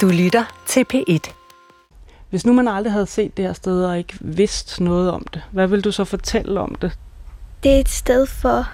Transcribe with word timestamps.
Du 0.00 0.08
lytter 0.08 0.44
til 0.66 0.84
P1. 0.94 1.32
Hvis 2.30 2.46
nu 2.46 2.52
man 2.52 2.68
aldrig 2.68 2.92
havde 2.92 3.06
set 3.06 3.36
det 3.36 3.44
her 3.44 3.52
sted 3.52 3.84
og 3.84 3.98
ikke 3.98 4.14
vidst 4.20 4.80
noget 4.80 5.10
om 5.10 5.26
det, 5.34 5.42
hvad 5.50 5.66
vil 5.66 5.84
du 5.84 5.92
så 5.92 6.04
fortælle 6.04 6.60
om 6.60 6.74
det? 6.74 6.98
Det 7.62 7.72
er 7.76 7.80
et 7.80 7.88
sted 7.88 8.26
for 8.26 8.68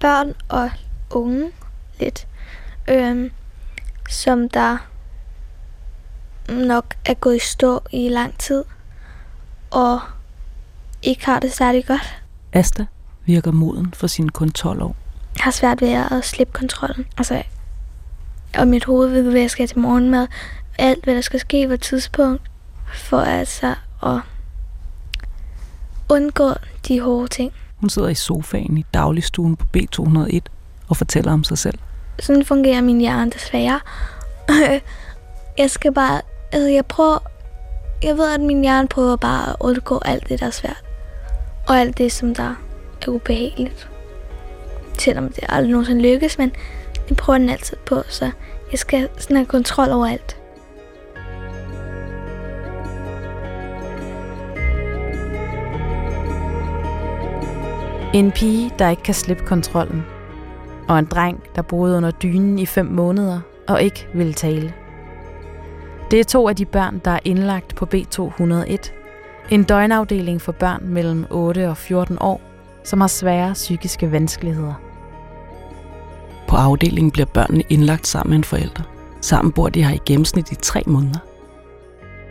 børn 0.00 0.34
og 0.48 0.70
unge 1.10 1.50
lidt, 2.00 2.26
øhm, 2.88 3.30
som 4.10 4.48
der 4.48 4.76
nok 6.48 6.94
er 7.04 7.14
gået 7.14 7.36
i 7.36 7.38
stå 7.38 7.80
i 7.92 8.08
lang 8.08 8.38
tid, 8.38 8.64
og 9.70 10.00
ikke 11.02 11.26
har 11.26 11.40
det 11.40 11.52
særlig 11.52 11.86
godt. 11.86 12.22
Asta 12.52 12.86
virker 13.26 13.52
moden 13.52 13.94
for 13.94 14.06
sine 14.06 14.30
kun 14.30 14.50
12 14.50 14.82
år. 14.82 14.96
Jeg 15.36 15.44
har 15.44 15.50
svært 15.50 15.80
ved 15.80 15.92
at 15.92 16.24
slippe 16.24 16.52
kontrollen. 16.52 17.06
Altså, 17.18 17.42
og 18.58 18.68
mit 18.68 18.84
hoved 18.84 19.08
ved, 19.08 19.22
hvad 19.22 19.40
jeg 19.40 19.50
skal 19.50 19.68
til 19.68 19.78
morgenmad. 19.78 20.26
Alt, 20.78 21.04
hvad 21.04 21.14
der 21.14 21.20
skal 21.20 21.40
ske 21.40 21.66
på 21.66 21.72
et 21.72 21.80
tidspunkt, 21.80 22.42
for 22.94 23.20
altså 23.20 23.74
at 24.02 24.20
undgå 26.08 26.50
de 26.88 27.00
hårde 27.00 27.28
ting. 27.28 27.52
Hun 27.76 27.90
sidder 27.90 28.08
i 28.08 28.14
sofaen 28.14 28.78
i 28.78 28.84
dagligstuen 28.94 29.56
på 29.56 29.66
B201 29.76 30.38
og 30.88 30.96
fortæller 30.96 31.32
om 31.32 31.44
sig 31.44 31.58
selv. 31.58 31.78
Sådan 32.20 32.44
fungerer 32.44 32.80
min 32.80 33.00
hjerne 33.00 33.30
desværre. 33.30 33.80
jeg 35.58 35.70
skal 35.70 35.94
bare... 35.94 36.20
Altså, 36.52 36.68
jeg 36.68 36.86
prøver... 36.86 37.18
Jeg 38.02 38.16
ved, 38.16 38.34
at 38.34 38.40
min 38.40 38.62
hjerne 38.62 38.88
prøver 38.88 39.16
bare 39.16 39.50
at 39.50 39.56
undgå 39.60 40.00
alt 40.04 40.28
det, 40.28 40.40
der 40.40 40.46
er 40.46 40.50
svært. 40.50 40.84
Og 41.68 41.80
alt 41.80 41.98
det, 41.98 42.12
som 42.12 42.34
der 42.34 42.54
er 43.02 43.08
ubehageligt. 43.08 43.88
Selvom 44.98 45.28
det 45.28 45.44
aldrig 45.48 45.70
nogensinde 45.70 46.02
lykkes, 46.02 46.38
men 46.38 46.52
det 47.08 47.16
prøver 47.16 47.38
den 47.38 47.48
altid 47.48 47.76
på, 47.86 48.02
så 48.08 48.30
jeg 48.70 48.78
skal 48.78 49.08
sådan 49.18 49.36
have 49.36 49.46
kontrol 49.46 49.90
over 49.90 50.06
alt. 50.06 50.36
En 58.14 58.32
pige, 58.32 58.70
der 58.78 58.88
ikke 58.88 59.02
kan 59.02 59.14
slippe 59.14 59.44
kontrollen. 59.46 60.04
Og 60.88 60.98
en 60.98 61.04
dreng, 61.04 61.42
der 61.56 61.62
boede 61.62 61.96
under 61.96 62.10
dynen 62.10 62.58
i 62.58 62.66
fem 62.66 62.86
måneder 62.86 63.40
og 63.68 63.82
ikke 63.82 64.08
ville 64.14 64.32
tale. 64.34 64.74
Det 66.10 66.20
er 66.20 66.24
to 66.24 66.48
af 66.48 66.56
de 66.56 66.64
børn, 66.64 66.98
der 67.04 67.10
er 67.10 67.18
indlagt 67.24 67.74
på 67.76 67.88
B201. 67.94 68.92
En 69.50 69.64
døgnafdeling 69.64 70.42
for 70.42 70.52
børn 70.52 70.82
mellem 70.84 71.26
8 71.30 71.68
og 71.68 71.76
14 71.76 72.18
år, 72.20 72.40
som 72.84 73.00
har 73.00 73.08
svære 73.08 73.52
psykiske 73.52 74.12
vanskeligheder. 74.12 74.93
På 76.54 76.58
afdelingen 76.58 77.10
bliver 77.10 77.26
børnene 77.26 77.62
indlagt 77.68 78.06
sammen 78.06 78.30
med 78.30 78.38
en 78.38 78.44
forælder. 78.44 78.82
Sammen 79.20 79.52
bor 79.52 79.68
de 79.68 79.84
her 79.84 79.94
i 79.94 80.00
gennemsnit 80.06 80.52
i 80.52 80.54
tre 80.54 80.82
måneder. 80.86 81.18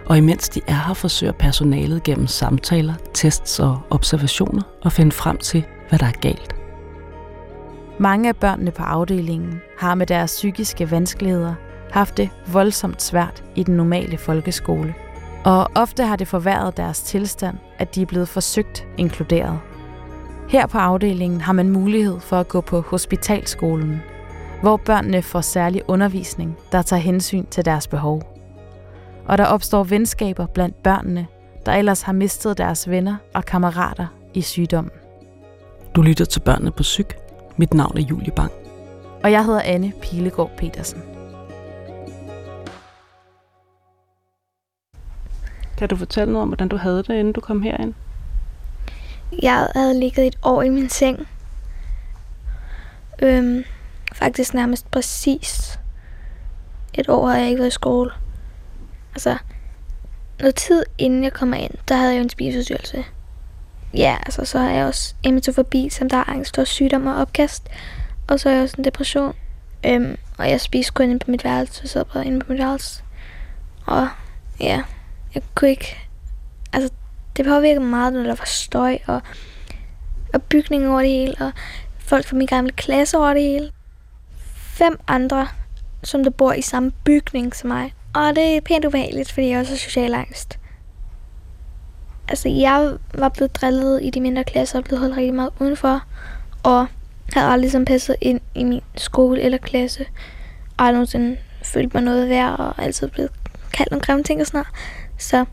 Og 0.05 0.17
imens 0.17 0.49
de 0.49 0.61
er 0.67 0.87
her, 0.87 0.93
forsøger 0.93 1.33
personalet 1.33 2.03
gennem 2.03 2.27
samtaler, 2.27 2.93
tests 3.13 3.59
og 3.59 3.81
observationer 3.89 4.61
at 4.85 4.91
finde 4.91 5.11
frem 5.11 5.37
til, 5.37 5.63
hvad 5.89 5.99
der 5.99 6.05
er 6.05 6.19
galt. 6.21 6.55
Mange 7.99 8.29
af 8.29 8.35
børnene 8.35 8.71
på 8.71 8.83
afdelingen 8.83 9.61
har 9.79 9.95
med 9.95 10.05
deres 10.05 10.31
psykiske 10.31 10.91
vanskeligheder 10.91 11.53
haft 11.91 12.17
det 12.17 12.29
voldsomt 12.47 13.01
svært 13.01 13.43
i 13.55 13.63
den 13.63 13.77
normale 13.77 14.17
folkeskole. 14.17 14.95
Og 15.45 15.71
ofte 15.75 16.03
har 16.03 16.15
det 16.15 16.27
forværret 16.27 16.77
deres 16.77 17.01
tilstand, 17.01 17.57
at 17.77 17.95
de 17.95 18.01
er 18.01 18.05
blevet 18.05 18.29
forsøgt 18.29 18.87
inkluderet. 18.97 19.59
Her 20.49 20.67
på 20.67 20.77
afdelingen 20.77 21.41
har 21.41 21.53
man 21.53 21.69
mulighed 21.69 22.19
for 22.19 22.39
at 22.39 22.47
gå 22.47 22.61
på 22.61 22.81
hospitalskolen, 22.81 24.01
hvor 24.63 24.77
børnene 24.77 25.21
får 25.21 25.41
særlig 25.41 25.81
undervisning, 25.87 26.57
der 26.71 26.81
tager 26.81 26.99
hensyn 26.99 27.45
til 27.45 27.65
deres 27.65 27.87
behov. 27.87 28.21
Og 29.25 29.37
der 29.37 29.45
opstår 29.45 29.83
venskaber 29.83 30.45
blandt 30.45 30.83
børnene, 30.83 31.27
der 31.65 31.71
ellers 31.71 32.01
har 32.01 32.13
mistet 32.13 32.57
deres 32.57 32.89
venner 32.89 33.15
og 33.33 33.45
kammerater 33.45 34.07
i 34.33 34.41
sygdommen. 34.41 34.91
Du 35.95 36.01
lytter 36.01 36.25
til 36.25 36.39
børnene 36.39 36.71
på 36.71 36.83
psyk. 36.83 37.15
Mit 37.57 37.73
navn 37.73 37.97
er 37.97 38.01
Julie 38.01 38.31
Bang. 38.35 38.51
Og 39.23 39.31
jeg 39.31 39.45
hedder 39.45 39.61
Anne 39.63 39.93
Pilegaard 40.01 40.51
Petersen. 40.57 41.01
Kan 45.77 45.89
du 45.89 45.95
fortælle 45.95 46.33
noget 46.33 46.43
om, 46.43 46.49
hvordan 46.49 46.67
du 46.67 46.77
havde 46.77 46.97
det, 46.97 47.09
inden 47.09 47.33
du 47.33 47.41
kom 47.41 47.61
herind? 47.61 47.93
Jeg 49.41 49.67
havde 49.75 49.99
ligget 49.99 50.27
et 50.27 50.37
år 50.43 50.61
i 50.61 50.69
min 50.69 50.89
seng. 50.89 51.27
Øhm, 53.21 53.63
faktisk 54.13 54.53
nærmest 54.53 54.91
præcis 54.91 55.79
et 56.93 57.09
år 57.09 57.27
har 57.27 57.37
jeg 57.37 57.47
ikke 57.47 57.59
været 57.59 57.67
i 57.67 57.71
skole. 57.71 58.11
Altså, 59.13 59.37
noget 60.39 60.55
tid 60.55 60.83
inden 60.97 61.23
jeg 61.23 61.33
kommer 61.33 61.57
ind, 61.57 61.71
der 61.87 61.95
havde 61.95 62.11
jeg 62.11 62.17
jo 62.17 62.23
en 62.23 62.29
spiseforstyrrelse. 62.29 63.05
Ja, 63.93 64.17
altså 64.25 64.45
så 64.45 64.59
har 64.59 64.69
jeg 64.69 64.85
også 64.85 65.15
emetofobi, 65.23 65.89
som 65.89 66.09
der 66.09 66.17
er 66.17 66.29
angst 66.29 66.57
og 66.57 66.67
sygdom 66.67 67.07
og 67.07 67.15
opkast. 67.15 67.69
Og 68.27 68.39
så 68.39 68.49
har 68.49 68.55
jeg 68.55 68.63
også 68.63 68.75
en 68.77 68.83
depression. 68.83 69.35
Øhm, 69.85 70.17
og 70.37 70.49
jeg 70.49 70.61
spiste 70.61 70.93
kun 70.93 71.09
inde 71.09 71.19
på 71.19 71.31
mit 71.31 71.43
værelse, 71.43 71.73
så 71.73 71.87
sad 71.87 72.05
bare 72.13 72.25
inde 72.25 72.39
på 72.39 72.45
mit 72.51 72.59
værelse. 72.59 73.03
Og 73.85 74.07
ja, 74.59 74.81
jeg 75.35 75.43
kunne 75.55 75.69
ikke... 75.69 75.97
Altså, 76.73 76.89
det 77.37 77.45
påvirkede 77.45 77.85
meget, 77.85 78.13
når 78.13 78.21
der 78.21 78.35
var 78.35 78.45
støj 78.45 78.97
og, 79.07 79.21
og 80.33 80.41
bygninger 80.41 80.89
over 80.89 81.01
det 81.01 81.09
hele, 81.09 81.35
og 81.39 81.51
folk 81.97 82.25
fra 82.25 82.35
min 82.35 82.47
gamle 82.47 82.71
klasse 82.71 83.17
over 83.17 83.33
det 83.33 83.43
hele. 83.43 83.71
Fem 84.73 84.99
andre, 85.07 85.47
som 86.03 86.23
der 86.23 86.29
bor 86.29 86.53
i 86.53 86.61
samme 86.61 86.91
bygning 87.05 87.55
som 87.55 87.67
mig. 87.67 87.93
Og 88.13 88.35
det 88.35 88.57
er 88.57 88.61
pænt 88.61 88.85
ubehageligt, 88.85 89.31
fordi 89.31 89.49
jeg 89.49 89.59
også 89.59 89.73
er 89.73 89.77
social 89.77 90.13
angst. 90.13 90.59
Altså, 92.27 92.49
jeg 92.49 92.97
var 93.13 93.29
blevet 93.29 93.55
drillet 93.55 94.03
i 94.03 94.09
de 94.09 94.21
mindre 94.21 94.43
klasser 94.43 94.77
og 94.77 94.83
blevet 94.83 94.99
holdt 94.99 95.17
rigtig 95.17 95.33
meget 95.33 95.49
udenfor. 95.59 96.03
Og 96.63 96.87
havde 97.33 97.47
aldrig 97.47 97.61
ligesom 97.61 97.85
passet 97.85 98.15
ind 98.21 98.41
i 98.55 98.63
min 98.63 98.81
skole 98.95 99.41
eller 99.41 99.57
klasse. 99.57 100.05
Og 100.77 100.85
aldrig 100.85 100.93
nogensinde 100.93 101.37
følt 101.63 101.93
mig 101.93 102.03
noget 102.03 102.29
værd 102.29 102.59
og 102.59 102.83
altid 102.83 103.07
blevet 103.07 103.31
kaldt 103.73 103.91
nogle 103.91 104.01
grimme 104.01 104.23
ting 104.23 104.41
og 104.41 104.47
sådan 104.47 104.57
noget. 104.57 104.67
Så 105.17 105.45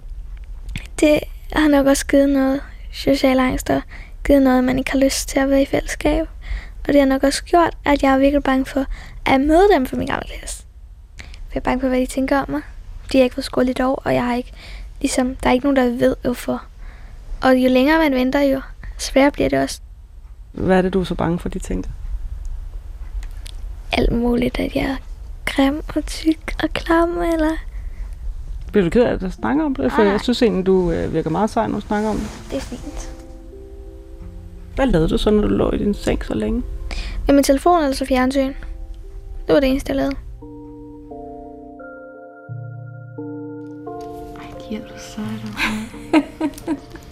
det 1.01 1.21
har 1.53 1.69
nok 1.69 1.87
også 1.87 2.07
givet 2.07 2.29
noget 2.29 2.61
social 2.93 3.39
angst 3.39 3.71
og 3.71 3.83
givet 4.27 4.43
noget, 4.43 4.65
man 4.65 4.79
ikke 4.79 4.91
har 4.91 4.99
lyst 4.99 5.29
til 5.29 5.39
at 5.39 5.51
være 5.51 5.63
i 5.63 5.67
fællesskab. 5.67 6.27
Og 6.87 6.93
det 6.93 7.01
har 7.01 7.09
nok 7.09 7.23
også 7.23 7.45
gjort, 7.45 7.77
at 7.85 8.03
jeg 8.03 8.13
er 8.15 8.19
virkelig 8.19 8.43
bange 8.43 8.65
for 8.65 8.85
at 9.27 9.41
møde 9.41 9.69
dem 9.75 9.87
fra 9.87 9.97
min 9.97 10.07
gamle 10.07 10.27
klasse. 10.39 10.65
For 11.19 11.55
jeg 11.55 11.61
er 11.61 11.65
bange 11.65 11.81
for, 11.81 11.89
hvad 11.89 12.01
de 12.01 12.07
tænker 12.07 12.39
om 12.39 12.51
mig. 12.51 12.63
De 13.13 13.19
har 13.19 13.25
ikke 13.25 13.35
fået 13.35 13.45
skole 13.45 13.67
i 13.67 13.71
et 13.71 13.81
år, 13.81 14.03
og 14.05 14.15
jeg 14.15 14.25
har 14.25 14.35
ikke, 14.35 14.53
ligesom, 15.01 15.37
der 15.37 15.49
er 15.49 15.53
ikke 15.53 15.67
nogen, 15.67 15.77
der 15.77 15.99
ved 15.99 16.17
hvorfor. 16.23 16.63
Og 17.43 17.57
jo 17.57 17.69
længere 17.69 17.99
man 17.99 18.15
venter, 18.15 18.41
jo 18.41 18.61
sværere 18.99 19.31
bliver 19.31 19.49
det 19.49 19.59
også. 19.59 19.81
Hvad 20.53 20.79
er 20.79 20.83
det, 20.83 20.93
du 20.93 21.01
er 21.01 21.05
så 21.05 21.15
bange 21.15 21.39
for, 21.39 21.49
de 21.49 21.59
tænker? 21.59 21.91
Alt 23.93 24.13
muligt, 24.13 24.59
at 24.59 24.75
jeg 24.75 24.85
er 24.85 24.97
grim 25.45 25.83
og 25.97 26.07
tyk 26.07 26.55
og 26.63 26.71
klam, 26.73 27.19
eller... 27.19 27.57
Bliver 28.73 28.85
du 28.85 28.91
ked 28.91 29.03
af 29.03 29.25
at 29.25 29.33
snakke 29.33 29.65
om 29.65 29.75
det? 29.75 29.93
For 29.93 30.03
jeg 30.03 30.21
synes 30.21 30.43
egentlig, 30.43 30.67
du 30.67 30.91
øh, 30.91 31.15
virker 31.15 31.31
meget 31.31 31.51
sej, 31.51 31.67
når 31.67 31.81
du 31.81 31.87
snakker 31.87 32.11
om 32.11 32.17
det. 32.17 32.29
Det 32.51 32.57
er 32.57 32.61
fint. 32.61 33.20
Hvad 34.81 34.89
lavede 34.89 35.09
du 35.09 35.19
så, 35.19 35.31
når 35.31 35.43
du 35.43 35.49
lå 35.49 35.71
i 35.71 35.79
din 35.79 35.95
seng 35.95 36.25
så 36.25 36.35
længe? 36.35 36.63
Med 37.27 37.35
min 37.35 37.45
telefon 37.45 37.83
eller 37.83 37.97
så 37.97 38.05
fjernsyn. 38.05 38.53
Det 39.47 39.55
var 39.55 39.61
det 39.61 39.69
eneste, 39.69 39.91
jeg 39.91 39.97
lavede. 39.97 40.17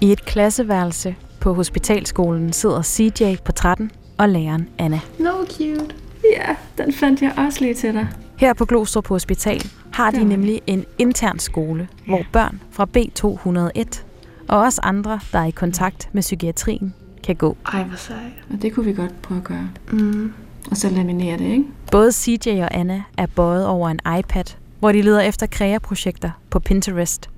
I 0.06 0.12
et 0.12 0.24
klasseværelse 0.24 1.16
på 1.40 1.54
hospitalskolen 1.54 2.52
sidder 2.52 2.82
CJ 2.82 3.36
på 3.44 3.52
13 3.52 3.90
og 4.18 4.28
læreren 4.28 4.68
Anna. 4.78 5.00
No 5.18 5.32
cute. 5.44 5.94
Ja, 6.36 6.56
den 6.78 6.92
fandt 6.92 7.22
jeg 7.22 7.32
også 7.36 7.60
lige 7.60 7.74
til 7.74 7.94
dig. 7.94 8.08
Her 8.36 8.54
på 8.54 8.64
Glostrup 8.64 9.08
Hospital 9.08 9.62
har 9.92 10.10
de 10.10 10.24
nemlig 10.24 10.60
en 10.66 10.84
intern 10.98 11.38
skole, 11.38 11.88
hvor 12.06 12.22
børn 12.32 12.60
fra 12.70 12.86
B201 12.96 14.02
og 14.48 14.58
også 14.58 14.80
andre, 14.84 15.20
der 15.32 15.38
er 15.38 15.46
i 15.46 15.50
kontakt 15.50 16.08
med 16.12 16.22
psykiatrien, 16.22 16.94
kan 17.28 17.36
gå. 17.36 17.56
Ej, 17.72 17.82
hvor 17.82 17.96
sejt. 17.96 18.18
Og 18.52 18.62
det 18.62 18.74
kunne 18.74 18.84
vi 18.86 18.92
godt 18.92 19.22
prøve 19.22 19.38
at 19.38 19.44
gøre. 19.44 19.68
Mm. 19.92 20.32
Og 20.70 20.76
så 20.76 20.88
laminere 20.90 21.38
det, 21.38 21.44
ikke? 21.44 21.64
Både 21.92 22.12
CJ 22.12 22.48
og 22.62 22.68
Anna 22.74 23.02
er 23.16 23.26
bøjet 23.26 23.66
over 23.66 23.88
en 23.88 24.00
iPad, 24.18 24.44
hvor 24.78 24.92
de 24.92 25.02
leder 25.02 25.20
efter 25.20 25.46
kreaprojekter 25.46 26.30
på 26.50 26.58
Pinterest, 26.60 27.30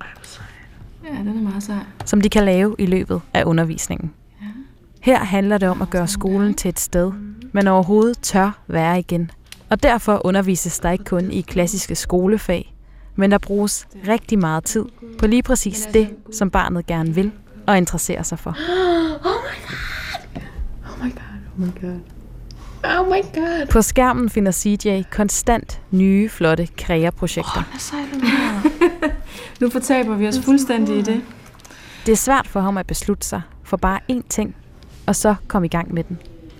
Ja, 1.03 1.19
den 1.19 1.27
er 1.27 1.33
meget 1.49 1.63
sej. 1.63 1.75
som 2.05 2.21
de 2.21 2.29
kan 2.29 2.43
lave 2.43 2.75
i 2.79 2.85
løbet 2.85 3.21
af 3.33 3.43
undervisningen. 3.45 4.11
Ja. 4.41 4.45
Her 5.01 5.19
handler 5.23 5.57
det 5.57 5.69
om 5.69 5.81
at 5.81 5.89
gøre 5.89 6.07
skolen 6.07 6.53
til 6.53 6.69
et 6.69 6.79
sted, 6.79 7.11
man 7.51 7.67
overhovedet 7.67 8.19
tør 8.21 8.51
være 8.67 8.99
igen. 8.99 9.31
Og 9.69 9.83
derfor 9.83 10.21
undervises 10.25 10.79
der 10.79 10.91
ikke 10.91 11.03
kun 11.03 11.31
i 11.31 11.41
klassiske 11.41 11.95
skolefag, 11.95 12.75
men 13.15 13.31
der 13.31 13.37
bruges 13.37 13.87
rigtig 14.07 14.39
meget 14.39 14.63
tid 14.63 14.85
på 15.19 15.27
lige 15.27 15.43
præcis 15.43 15.87
det, 15.93 16.09
som 16.33 16.49
barnet 16.49 16.85
gerne 16.85 17.15
vil 17.15 17.31
og 17.67 17.77
interesserer 17.77 18.23
sig 18.23 18.39
for. 18.39 18.55
Oh 19.23 19.27
my 19.27 19.67
god, 19.67 19.70
oh 21.53 21.65
my 21.65 21.71
god. 21.81 21.99
Oh 22.83 23.07
my 23.07 23.21
god. 23.33 23.67
På 23.67 23.81
skærmen 23.81 24.29
finder 24.29 24.51
CJ 24.51 25.01
konstant 25.11 25.81
nye, 25.91 26.29
flotte 26.29 26.67
kreaprojekter. 26.77 27.63
Oh, 27.93 28.71
nu 29.61 29.69
fortaber 29.69 30.15
vi 30.15 30.27
os 30.27 30.39
fuldstændig 30.39 30.97
i 30.97 31.01
det. 31.01 31.21
Det 32.05 32.11
er 32.11 32.15
svært 32.15 32.47
for 32.47 32.59
ham 32.59 32.77
at 32.77 32.87
beslutte 32.87 33.27
sig 33.27 33.41
for 33.63 33.77
bare 33.77 33.99
én 34.11 34.21
ting, 34.29 34.55
og 35.05 35.15
så 35.15 35.35
komme 35.47 35.65
i 35.65 35.69
gang 35.69 35.93
med 35.93 36.03
den. 36.03 36.17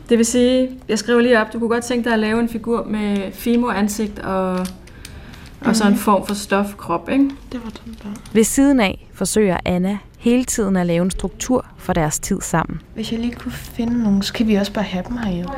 Det 0.09 0.17
vil 0.17 0.25
sige, 0.25 0.69
jeg 0.89 0.99
skriver 0.99 1.21
lige 1.21 1.41
op, 1.41 1.53
du 1.53 1.59
kunne 1.59 1.69
godt 1.69 1.83
tænke 1.83 2.05
dig 2.05 2.13
at 2.13 2.19
lave 2.19 2.39
en 2.39 2.49
figur 2.49 2.83
med 2.83 3.31
Fimo-ansigt 3.31 4.19
og, 4.19 4.67
og 5.61 5.75
så 5.75 5.87
en 5.87 5.95
form 5.95 6.27
for 6.27 6.33
stofkrop, 6.33 7.09
ikke? 7.09 7.29
Det 7.51 7.63
var 7.63 7.69
den 7.85 7.97
der. 8.03 8.09
Ved 8.33 8.43
siden 8.43 8.79
af 8.79 9.07
forsøger 9.13 9.57
Anna 9.65 9.97
hele 10.21 10.43
tiden 10.43 10.75
at 10.75 10.85
lave 10.85 11.03
en 11.03 11.11
struktur 11.11 11.65
for 11.77 11.93
deres 11.93 12.19
tid 12.19 12.41
sammen. 12.41 12.81
Hvis 12.93 13.11
jeg 13.11 13.19
lige 13.19 13.33
kunne 13.33 13.51
finde 13.51 14.03
nogen, 14.03 14.21
så 14.21 14.33
kan 14.33 14.47
vi 14.47 14.55
også 14.55 14.73
bare 14.73 14.83
have 14.83 15.03
dem 15.07 15.17
herhjemme. 15.17 15.51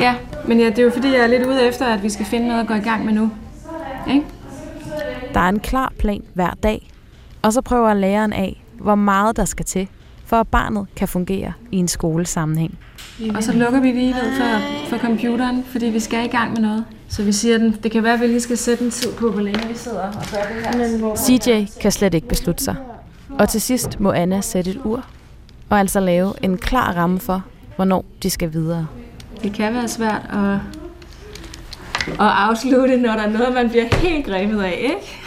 Ja, 0.00 0.14
men 0.48 0.60
ja, 0.60 0.66
det 0.66 0.78
er 0.78 0.82
jo 0.82 0.90
fordi, 0.90 1.08
jeg 1.08 1.18
er 1.18 1.26
lidt 1.26 1.46
ude 1.46 1.62
efter, 1.62 1.86
at 1.86 2.02
vi 2.02 2.10
skal 2.10 2.26
finde 2.26 2.48
noget 2.48 2.60
at 2.60 2.66
gå 2.66 2.74
i 2.74 2.80
gang 2.80 3.04
med 3.04 3.12
nu. 3.12 3.30
Ikke? 4.08 4.24
Der 5.34 5.40
er 5.40 5.48
en 5.48 5.60
klar 5.60 5.92
plan 5.98 6.22
hver 6.34 6.50
dag, 6.62 6.90
og 7.42 7.52
så 7.52 7.60
prøver 7.60 7.94
læreren 7.94 8.32
af, 8.32 8.62
hvor 8.80 8.94
meget 8.94 9.36
der 9.36 9.44
skal 9.44 9.64
til, 9.64 9.88
for 10.24 10.36
at 10.36 10.48
barnet 10.48 10.86
kan 10.96 11.08
fungere 11.08 11.52
i 11.72 11.76
en 11.76 11.88
skolesammenhæng. 11.88 12.78
Og 13.34 13.42
så 13.42 13.52
lukker 13.52 13.80
vi 13.80 13.92
lige 13.92 14.12
ned 14.12 14.36
for, 14.40 14.60
for 14.88 14.98
computeren, 14.98 15.64
fordi 15.64 15.86
vi 15.86 16.00
skal 16.00 16.24
i 16.24 16.28
gang 16.28 16.52
med 16.52 16.60
noget. 16.60 16.84
Så 17.08 17.22
vi 17.22 17.32
siger, 17.32 17.58
den, 17.58 17.76
det 17.82 17.90
kan 17.90 18.02
være, 18.02 18.14
at 18.14 18.20
vi 18.20 18.26
lige 18.26 18.40
skal 18.40 18.58
sætte 18.58 18.84
en 18.84 18.90
tid 18.90 19.12
på, 19.12 19.30
hvor 19.30 19.40
længe 19.40 19.68
vi 19.68 19.74
sidder 19.74 20.00
og 20.00 20.12
gør 20.12 20.42
det 20.42 21.00
her. 21.00 21.16
CJ 21.16 21.80
kan 21.80 21.92
slet 21.92 22.14
ikke 22.14 22.28
beslutte 22.28 22.64
sig. 22.64 22.76
Og 23.38 23.48
til 23.48 23.60
sidst 23.60 24.00
må 24.00 24.12
Anna 24.12 24.40
sætte 24.40 24.70
et 24.70 24.80
ur, 24.84 25.04
og 25.70 25.78
altså 25.78 26.00
lave 26.00 26.32
en 26.42 26.58
klar 26.58 26.92
ramme 26.92 27.20
for, 27.20 27.44
hvornår 27.76 28.04
de 28.22 28.30
skal 28.30 28.52
videre. 28.52 28.86
Det 29.42 29.52
kan 29.52 29.74
være 29.74 29.88
svært 29.88 30.22
at, 30.32 30.58
at 32.06 32.16
afslutte, 32.18 32.96
når 32.96 33.12
der 33.12 33.22
er 33.22 33.30
noget, 33.30 33.54
man 33.54 33.68
bliver 33.70 33.96
helt 33.96 34.26
grebet 34.26 34.62
af, 34.62 34.80
ikke? 34.82 35.20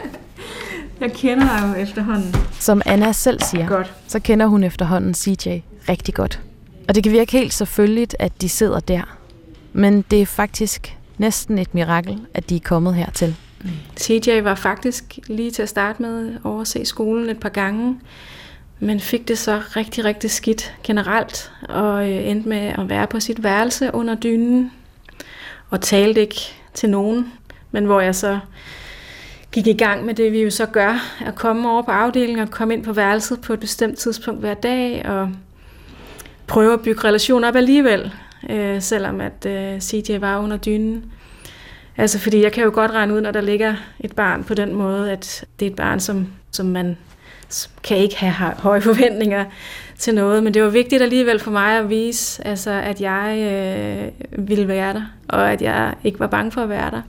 jeg 1.00 1.12
kender 1.12 1.46
dig 1.46 1.68
jo 1.68 1.82
efterhånden. 1.82 2.34
Som 2.60 2.82
Anna 2.86 3.12
selv 3.12 3.40
siger, 3.42 3.68
Godt. 3.68 3.94
så 4.06 4.20
kender 4.20 4.46
hun 4.46 4.64
efterhånden 4.64 5.14
CJ 5.14 5.48
rigtig 5.88 6.14
godt. 6.14 6.40
Og 6.88 6.94
det 6.94 7.02
kan 7.02 7.12
virke 7.12 7.32
helt 7.32 7.54
selvfølgeligt, 7.54 8.16
at 8.18 8.42
de 8.42 8.48
sidder 8.48 8.80
der. 8.80 9.17
Men 9.78 10.02
det 10.10 10.22
er 10.22 10.26
faktisk 10.26 10.96
næsten 11.18 11.58
et 11.58 11.74
mirakel, 11.74 12.20
at 12.34 12.50
de 12.50 12.56
er 12.56 12.60
kommet 12.64 12.94
hertil. 12.94 13.36
CJ 13.96 14.40
var 14.42 14.54
faktisk 14.54 15.18
lige 15.26 15.50
til 15.50 15.62
at 15.62 15.68
starte 15.68 16.02
med 16.02 16.36
over 16.44 16.60
at 16.60 16.68
se 16.68 16.84
skolen 16.84 17.30
et 17.30 17.40
par 17.40 17.48
gange, 17.48 18.00
men 18.80 19.00
fik 19.00 19.28
det 19.28 19.38
så 19.38 19.62
rigtig, 19.76 20.04
rigtig 20.04 20.30
skidt 20.30 20.74
generelt, 20.84 21.52
og 21.68 22.10
øh, 22.10 22.28
endte 22.28 22.48
med 22.48 22.58
at 22.78 22.88
være 22.88 23.06
på 23.06 23.20
sit 23.20 23.42
værelse 23.42 23.90
under 23.94 24.14
dynen, 24.14 24.72
og 25.70 25.80
talte 25.80 26.20
ikke 26.20 26.40
til 26.74 26.90
nogen, 26.90 27.32
men 27.70 27.84
hvor 27.84 28.00
jeg 28.00 28.14
så 28.14 28.38
gik 29.52 29.66
i 29.66 29.72
gang 29.72 30.04
med 30.04 30.14
det, 30.14 30.32
vi 30.32 30.42
jo 30.42 30.50
så 30.50 30.66
gør, 30.66 31.24
at 31.26 31.34
komme 31.34 31.70
over 31.70 31.82
på 31.82 31.90
afdelingen 31.90 32.42
og 32.42 32.50
komme 32.50 32.74
ind 32.74 32.84
på 32.84 32.92
værelset 32.92 33.40
på 33.40 33.52
et 33.52 33.60
bestemt 33.60 33.98
tidspunkt 33.98 34.40
hver 34.40 34.54
dag, 34.54 35.06
og 35.06 35.30
prøve 36.46 36.72
at 36.72 36.82
bygge 36.82 37.04
relationer 37.04 37.48
op 37.48 37.56
alligevel, 37.56 38.12
øh, 38.50 38.82
selvom 38.82 39.20
at 39.20 39.46
øh, 39.46 39.80
CJ 39.80 40.16
var 40.20 40.38
under 40.38 40.56
dynen. 40.56 41.04
Altså, 41.96 42.18
fordi 42.18 42.42
jeg 42.42 42.52
kan 42.52 42.64
jo 42.64 42.70
godt 42.74 42.90
regne 42.90 43.14
ud, 43.14 43.20
når 43.20 43.30
der 43.30 43.40
ligger 43.40 43.74
et 44.00 44.12
barn 44.16 44.44
på 44.44 44.54
den 44.54 44.74
måde, 44.74 45.12
at 45.12 45.44
det 45.60 45.66
er 45.66 45.70
et 45.70 45.76
barn, 45.76 46.00
som, 46.00 46.26
som 46.50 46.66
man 46.66 46.96
kan 47.84 47.96
ikke 47.96 48.16
have 48.16 48.32
hø- 48.32 48.54
høje 48.62 48.80
forventninger 48.80 49.44
til 49.98 50.14
noget. 50.14 50.42
Men 50.42 50.54
det 50.54 50.62
var 50.62 50.68
vigtigt 50.68 51.02
alligevel 51.02 51.38
for 51.40 51.50
mig 51.50 51.78
at 51.78 51.90
vise, 51.90 52.46
altså, 52.46 52.70
at 52.70 53.00
jeg 53.00 53.36
øh, 53.38 54.48
ville 54.48 54.68
være 54.68 54.92
der, 54.94 55.02
og 55.28 55.52
at 55.52 55.62
jeg 55.62 55.94
ikke 56.04 56.20
var 56.20 56.26
bange 56.26 56.50
for 56.52 56.60
at 56.62 56.68
være 56.68 56.90
der. 56.90 57.02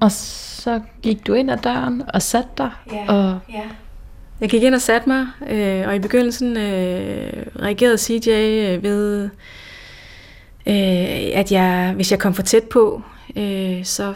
Og 0.00 0.12
så 0.12 0.80
gik 1.02 1.26
du 1.26 1.34
ind 1.34 1.50
ad 1.50 1.56
døren 1.64 2.02
og 2.14 2.22
satte 2.22 2.50
dig, 2.58 2.70
Ja. 2.92 3.04
og 3.12 3.38
Ja. 3.52 3.62
Jeg 4.40 4.48
gik 4.48 4.62
ind 4.62 4.74
og 4.74 4.80
satte 4.80 5.08
mig, 5.08 5.26
øh, 5.50 5.88
og 5.88 5.96
i 5.96 5.98
begyndelsen 5.98 6.56
øh, 6.56 7.32
reagerede 7.62 7.98
CJ 7.98 8.30
øh, 8.30 8.82
ved, 8.82 9.28
øh, 10.66 11.38
at 11.38 11.52
jeg, 11.52 11.92
hvis 11.94 12.10
jeg 12.10 12.18
kom 12.18 12.34
for 12.34 12.42
tæt 12.42 12.64
på, 12.64 13.02
øh, 13.36 13.84
så 13.84 14.14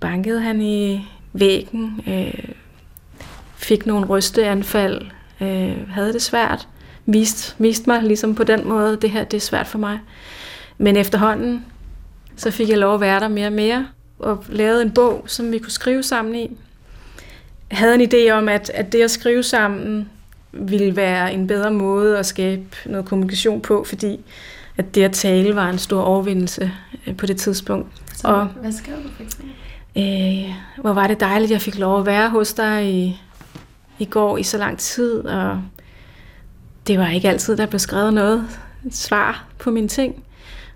bankede 0.00 0.40
han 0.40 0.60
i 0.60 1.06
væggen, 1.32 2.00
øh, 2.08 2.54
fik 3.56 3.86
nogle 3.86 4.06
rysteanfald, 4.06 5.02
øh, 5.40 5.90
havde 5.90 6.12
det 6.12 6.22
svært, 6.22 6.68
viste, 7.06 7.54
viste 7.58 7.90
mig 7.90 8.02
ligesom 8.02 8.34
på 8.34 8.44
den 8.44 8.68
måde, 8.68 8.98
det 9.02 9.10
her 9.10 9.24
det 9.24 9.36
er 9.36 9.40
svært 9.40 9.66
for 9.66 9.78
mig. 9.78 9.98
Men 10.78 10.96
efterhånden, 10.96 11.64
så 12.36 12.50
fik 12.50 12.68
jeg 12.68 12.78
lov 12.78 12.94
at 12.94 13.00
være 13.00 13.20
der 13.20 13.28
mere 13.28 13.46
og 13.46 13.52
mere, 13.52 13.86
og 14.18 14.44
lavede 14.48 14.82
en 14.82 14.90
bog, 14.90 15.24
som 15.26 15.52
vi 15.52 15.58
kunne 15.58 15.70
skrive 15.70 16.02
sammen 16.02 16.34
i 16.34 16.56
havde 17.70 17.94
en 17.94 18.12
idé 18.12 18.30
om, 18.30 18.48
at, 18.48 18.70
at 18.74 18.92
det 18.92 19.02
at 19.02 19.10
skrive 19.10 19.42
sammen 19.42 20.10
ville 20.52 20.96
være 20.96 21.32
en 21.32 21.46
bedre 21.46 21.70
måde 21.70 22.18
at 22.18 22.26
skabe 22.26 22.76
noget 22.86 23.06
kommunikation 23.06 23.60
på, 23.60 23.84
fordi 23.84 24.20
at 24.76 24.94
det 24.94 25.02
at 25.02 25.12
tale 25.12 25.56
var 25.56 25.68
en 25.70 25.78
stor 25.78 26.02
overvindelse 26.02 26.72
øh, 27.06 27.16
på 27.16 27.26
det 27.26 27.36
tidspunkt. 27.36 27.88
så, 28.14 28.28
Og- 28.28 28.44
hvad 28.46 28.72
skrev 28.72 28.96
du 28.96 29.08
for 29.16 29.22
eksempel? 29.22 29.52
Øh, 29.96 30.54
hvor 30.80 30.92
var 30.92 31.06
det 31.06 31.20
dejligt, 31.20 31.48
at 31.50 31.52
jeg 31.52 31.62
fik 31.62 31.78
lov 31.78 32.00
at 32.00 32.06
være 32.06 32.30
hos 32.30 32.52
dig 32.54 32.86
i, 32.94 33.20
i 33.98 34.04
går 34.04 34.38
i 34.38 34.42
så 34.42 34.58
lang 34.58 34.78
tid, 34.78 35.20
og 35.20 35.60
det 36.86 36.98
var 36.98 37.08
ikke 37.08 37.28
altid, 37.28 37.56
der 37.56 37.66
blev 37.66 37.78
skrevet 37.78 38.14
noget 38.14 38.44
et 38.86 38.96
svar 38.96 39.44
på 39.58 39.70
mine 39.70 39.88
ting. 39.88 40.22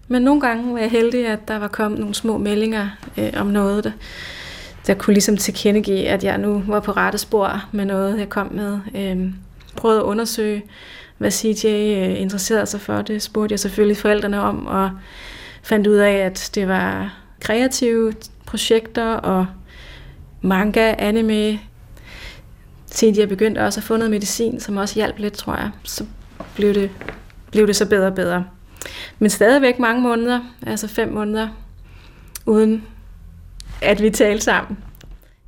Men 0.08 0.22
nogle 0.22 0.40
gange 0.40 0.72
var 0.72 0.78
jeg 0.78 0.90
heldig, 0.90 1.26
at 1.26 1.48
der 1.48 1.58
var 1.58 1.68
kommet 1.68 2.00
nogle 2.00 2.14
små 2.14 2.38
meldinger 2.38 2.88
øh, 3.18 3.30
om 3.36 3.46
noget, 3.46 3.84
der, 3.84 3.90
der 4.86 4.94
kunne 4.94 5.14
ligesom 5.14 5.36
tilkendegive, 5.36 6.08
at 6.08 6.24
jeg 6.24 6.38
nu 6.38 6.62
var 6.66 6.80
på 6.80 6.92
rette 6.92 7.18
spor 7.18 7.64
med 7.72 7.84
noget, 7.84 8.18
jeg 8.18 8.28
kom 8.28 8.52
med. 8.52 8.78
Øh, 8.94 9.32
prøvede 9.76 10.00
at 10.00 10.04
undersøge, 10.04 10.62
hvad 11.20 11.30
CJ 11.30 11.66
øh, 11.66 12.20
interesserede 12.20 12.66
sig 12.66 12.80
for. 12.80 13.02
Det 13.02 13.22
spurgte 13.22 13.52
jeg 13.52 13.60
selvfølgelig 13.60 13.96
forældrene 13.96 14.40
om, 14.40 14.66
og 14.66 14.90
fandt 15.62 15.86
ud 15.86 15.96
af, 15.96 16.12
at 16.12 16.50
det 16.54 16.68
var 16.68 17.14
kreative 17.40 18.12
projekter 18.46 19.14
og 19.14 19.46
manga, 20.40 20.94
anime. 20.98 21.60
CJ 22.90 23.26
begyndte 23.26 23.58
også 23.58 23.80
at 23.80 23.84
få 23.84 23.96
noget 23.96 24.10
medicin, 24.10 24.60
som 24.60 24.76
også 24.76 24.94
hjalp 24.94 25.18
lidt, 25.18 25.34
tror 25.34 25.56
jeg, 25.56 25.70
så 25.84 26.04
blev 26.54 26.74
det, 26.74 26.90
blev 27.50 27.66
det 27.66 27.76
så 27.76 27.88
bedre 27.88 28.06
og 28.06 28.14
bedre. 28.14 28.44
Men 29.18 29.30
stadigvæk 29.30 29.78
mange 29.78 30.02
måneder, 30.02 30.40
altså 30.66 30.88
fem 30.88 31.08
måneder, 31.12 31.48
uden 32.46 32.84
at 33.82 34.02
vi 34.02 34.10
talte 34.10 34.44
sammen. 34.44 34.78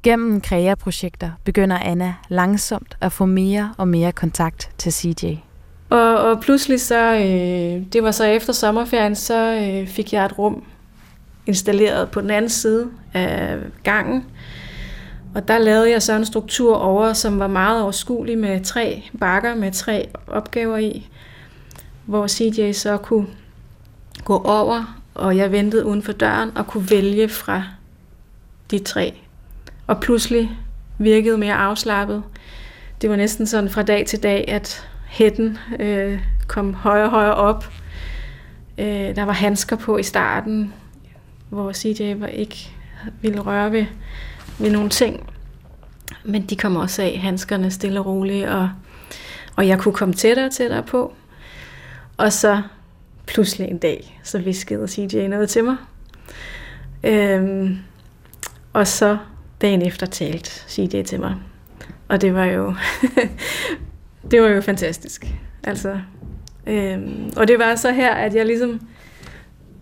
Gennem 0.03 0.41
kreaprojekter 0.41 1.31
begynder 1.45 1.79
Anna 1.79 2.15
langsomt 2.29 2.97
at 3.01 3.13
få 3.13 3.27
mere 3.27 3.75
og 3.79 3.89
mere 3.89 4.13
kontakt 4.13 4.71
til 4.79 4.93
CJ. 4.93 5.35
Og, 5.93 6.19
og 6.19 6.41
pludselig 6.41 6.81
så, 6.81 7.13
øh, 7.15 7.93
det 7.93 8.03
var 8.03 8.11
så 8.11 8.25
efter 8.25 8.53
sommerferien, 8.53 9.15
så 9.15 9.55
øh, 9.55 9.89
fik 9.89 10.13
jeg 10.13 10.25
et 10.25 10.39
rum 10.39 10.65
installeret 11.47 12.11
på 12.11 12.21
den 12.21 12.31
anden 12.31 12.49
side 12.49 12.89
af 13.15 13.59
gangen. 13.85 14.25
Og 15.35 15.49
der 15.49 15.59
lavede 15.59 15.91
jeg 15.91 16.03
så 16.03 16.13
en 16.13 16.25
struktur 16.25 16.77
over, 16.77 17.13
som 17.13 17.39
var 17.39 17.47
meget 17.47 17.83
overskuelig 17.83 18.39
med 18.39 18.65
tre 18.65 19.03
bakker 19.21 19.55
med 19.55 19.73
tre 19.73 20.09
opgaver 20.27 20.79
i, 20.79 21.09
hvor 22.07 22.27
CJ 22.27 22.73
så 22.73 22.97
kunne 22.97 23.27
gå 24.25 24.43
over, 24.45 25.01
og 25.15 25.37
jeg 25.37 25.53
ventede 25.53 25.87
uden 25.87 26.03
for 26.03 26.13
døren 26.13 26.57
og 26.57 26.67
kunne 26.67 26.91
vælge 26.91 27.29
fra 27.29 27.65
de 28.71 28.79
tre. 28.79 29.15
Og 29.87 30.01
pludselig 30.01 30.51
virkede 30.99 31.39
mere 31.39 31.55
afslappet. 31.55 32.23
Det 33.03 33.11
var 33.11 33.17
næsten 33.17 33.47
sådan 33.47 33.71
fra 33.71 33.83
dag 33.83 34.07
til 34.07 34.23
dag, 34.23 34.45
at 34.49 34.89
hætten 35.13 35.59
øh, 35.79 36.21
kom 36.49 36.75
højere 36.75 37.05
og 37.05 37.11
højere 37.11 37.35
op. 37.35 37.73
Øh, 38.79 39.17
der 39.17 39.23
var 39.23 39.33
handsker 39.33 39.77
på 39.77 39.97
i 39.97 40.03
starten, 40.03 40.73
hvor 41.49 41.73
CJ 41.73 42.15
var 42.17 42.27
ikke 42.27 42.77
ville 43.21 43.41
røre 43.41 43.73
ved, 43.73 43.85
ved 44.59 44.71
nogle 44.71 44.89
ting. 44.89 45.31
Men 46.25 46.43
de 46.43 46.57
kom 46.57 46.77
også 46.77 47.03
af, 47.03 47.19
handskerne 47.19 47.71
stille 47.71 48.01
og 48.01 48.07
roligt, 48.07 48.49
og, 48.49 48.71
og 49.57 49.69
jeg 49.69 49.79
kunne 49.79 49.95
komme 49.95 50.15
tættere 50.15 50.47
og 50.47 50.53
tættere 50.53 50.83
på. 50.83 51.15
Og 52.17 52.33
så 52.33 52.63
pludselig 53.27 53.69
en 53.69 53.79
dag, 53.79 54.21
så 54.23 54.39
viskede 54.39 54.89
CJ 54.89 55.27
noget 55.27 55.49
til 55.49 55.65
mig. 55.65 55.77
Øhm, 57.05 57.79
og 58.73 58.87
så 58.87 59.19
dagen 59.61 59.83
efter 59.83 60.07
talte 60.07 60.51
CJ 60.51 61.03
til 61.03 61.21
mig. 61.21 61.37
Og 62.09 62.21
det 62.21 62.35
var 62.35 62.45
jo, 62.45 62.75
det 64.31 64.43
var 64.43 64.49
jo 64.49 64.61
fantastisk. 64.61 65.27
Altså, 65.65 66.01
øhm, 66.67 67.33
og 67.37 67.49
det 67.49 67.59
var 67.59 67.75
så 67.75 67.93
her, 67.93 68.15
at 68.15 68.35
jeg 68.35 68.47
ligesom 68.47 68.81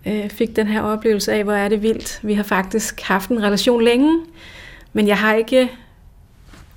øh, 0.07 0.31
fik 0.31 0.57
den 0.57 0.67
her 0.67 0.83
oplevelse 0.83 1.33
af, 1.33 1.45
hvor 1.45 1.53
er 1.53 1.69
det 1.69 1.83
vildt. 1.83 2.21
Vi 2.23 2.35
har 2.35 2.43
faktisk 2.43 3.01
haft 3.01 3.31
en 3.31 3.43
relation 3.43 3.83
længe, 3.83 4.21
men 4.93 5.07
jeg 5.07 5.19
har 5.19 5.35
ikke 5.35 5.71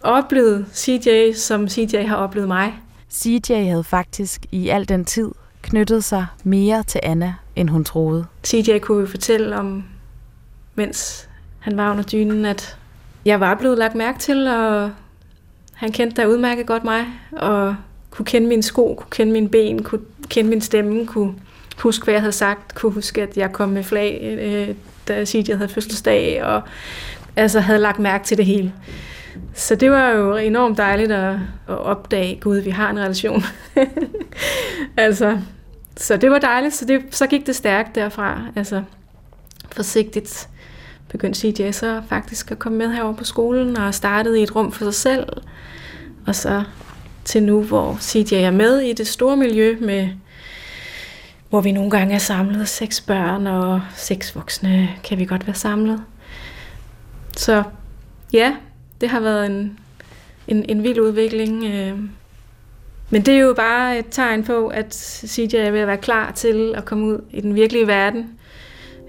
oplevet 0.02 0.66
CJ, 0.74 1.34
som 1.36 1.70
CJ 1.70 1.98
har 1.98 2.16
oplevet 2.16 2.48
mig. 2.48 2.74
CJ 3.12 3.54
havde 3.54 3.84
faktisk 3.84 4.46
i 4.52 4.70
al 4.70 4.90
den 4.90 5.06
tid 5.06 5.32
knyttede 5.62 6.02
sig 6.02 6.26
mere 6.44 6.84
til 6.84 7.00
Anna, 7.04 7.34
end 7.56 7.70
hun 7.70 7.84
troede. 7.84 8.26
CJ 8.46 8.80
kunne 8.80 9.00
jo 9.00 9.08
fortælle 9.08 9.56
om, 9.56 9.84
mens 10.76 11.30
han 11.60 11.78
var 11.78 11.92
under 11.92 12.04
dynen, 12.04 12.46
at 12.46 12.78
jeg 13.26 13.40
var 13.40 13.56
blevet 13.56 13.78
lagt 13.78 13.96
mærke 13.96 14.20
til, 14.20 14.48
og 14.48 14.92
han 15.84 15.92
kendte 15.92 16.22
da 16.22 16.28
udmærket 16.28 16.66
godt 16.66 16.84
mig, 16.84 17.06
og 17.32 17.76
kunne 18.12 18.26
kende 18.26 18.48
mine 18.48 18.64
sko, 18.64 18.96
kunne 18.98 19.10
kende 19.12 19.34
mine 19.34 19.50
ben, 19.50 19.84
kunne 19.84 20.02
kende 20.30 20.50
min 20.50 20.62
stemme, 20.62 21.06
kunne 21.06 21.34
huske, 21.78 22.04
hvad 22.04 22.14
jeg 22.14 22.22
havde 22.22 22.32
sagt, 22.32 22.76
kunne 22.76 22.92
huske, 22.92 23.22
at 23.22 23.38
jeg 23.38 23.52
kom 23.52 23.70
med 23.70 23.84
flag, 23.84 24.20
øh, 24.42 24.76
da 25.08 25.26
jeg 25.34 25.58
havde 25.58 25.70
fødselsdag, 25.70 26.44
og 26.44 26.62
altså 27.36 27.60
havde 27.60 27.80
lagt 27.80 28.00
mærke 28.00 28.26
til 28.26 28.38
det 28.38 28.46
hele. 28.46 28.74
Så 29.54 29.76
det 29.76 29.92
var 29.92 30.10
jo 30.10 30.36
enormt 30.36 30.78
dejligt 30.78 31.12
at, 31.12 31.34
at 31.68 31.78
opdage, 31.78 32.40
gud, 32.42 32.58
vi 32.58 32.70
har 32.70 32.90
en 32.90 33.00
relation. 33.00 33.44
altså, 34.98 35.40
så 35.98 36.18
det 36.18 36.32
var 36.32 36.40
dejligt, 36.40 36.74
så, 36.74 36.86
det, 36.86 37.02
så 37.12 37.28
gik 37.28 37.48
det 37.48 37.56
stærkt 37.56 37.96
derfra. 37.96 38.42
Altså, 38.56 38.84
forsigtigt 39.72 40.50
begyndte 41.14 41.40
CJ 41.40 41.72
så 41.72 42.02
faktisk 42.10 42.52
at 42.52 42.60
komme 42.60 42.78
med 42.78 42.94
herover 42.94 43.14
på 43.14 43.24
skolen 43.24 43.78
og 43.78 43.94
startede 43.94 44.40
i 44.40 44.44
et 44.44 44.56
rum 44.56 44.72
for 44.72 44.86
sig 44.86 44.94
selv. 44.94 45.28
Og 46.28 46.36
så 46.36 46.64
til 47.26 47.44
nu, 47.44 47.64
hvor 47.64 47.98
CJ 48.02 48.34
er 48.34 48.52
med 48.52 48.80
i 48.80 48.94
det 48.94 49.08
store 49.08 49.38
miljø, 49.38 49.78
med, 49.82 50.10
hvor 51.50 51.62
vi 51.62 51.72
nogle 51.72 51.92
gange 51.92 52.14
er 52.14 52.20
samlet 52.20 52.70
seks 52.70 53.02
børn 53.02 53.48
og 53.48 53.82
seks 53.96 54.36
voksne, 54.36 54.90
kan 55.04 55.20
vi 55.20 55.26
godt 55.26 55.48
være 55.48 55.56
samlet. 55.56 56.04
Så 57.38 57.64
ja, 58.34 58.56
det 59.02 59.10
har 59.10 59.20
været 59.20 59.46
en, 59.46 59.80
en, 60.48 60.66
en 60.70 60.84
vild 60.84 61.00
udvikling. 61.00 61.66
Øh. 61.66 62.00
Men 63.10 63.22
det 63.22 63.34
er 63.34 63.40
jo 63.40 63.54
bare 63.54 64.00
et 64.00 64.06
tegn 64.12 64.44
på, 64.44 64.68
at 64.68 64.96
CJ 65.28 65.56
er 65.56 65.72
ved 65.72 65.80
at 65.80 65.88
være 65.88 65.98
klar 65.98 66.32
til 66.32 66.74
at 66.78 66.86
komme 66.86 67.06
ud 67.06 67.22
i 67.32 67.42
den 67.42 67.56
virkelige 67.56 67.88
verden. 67.88 68.30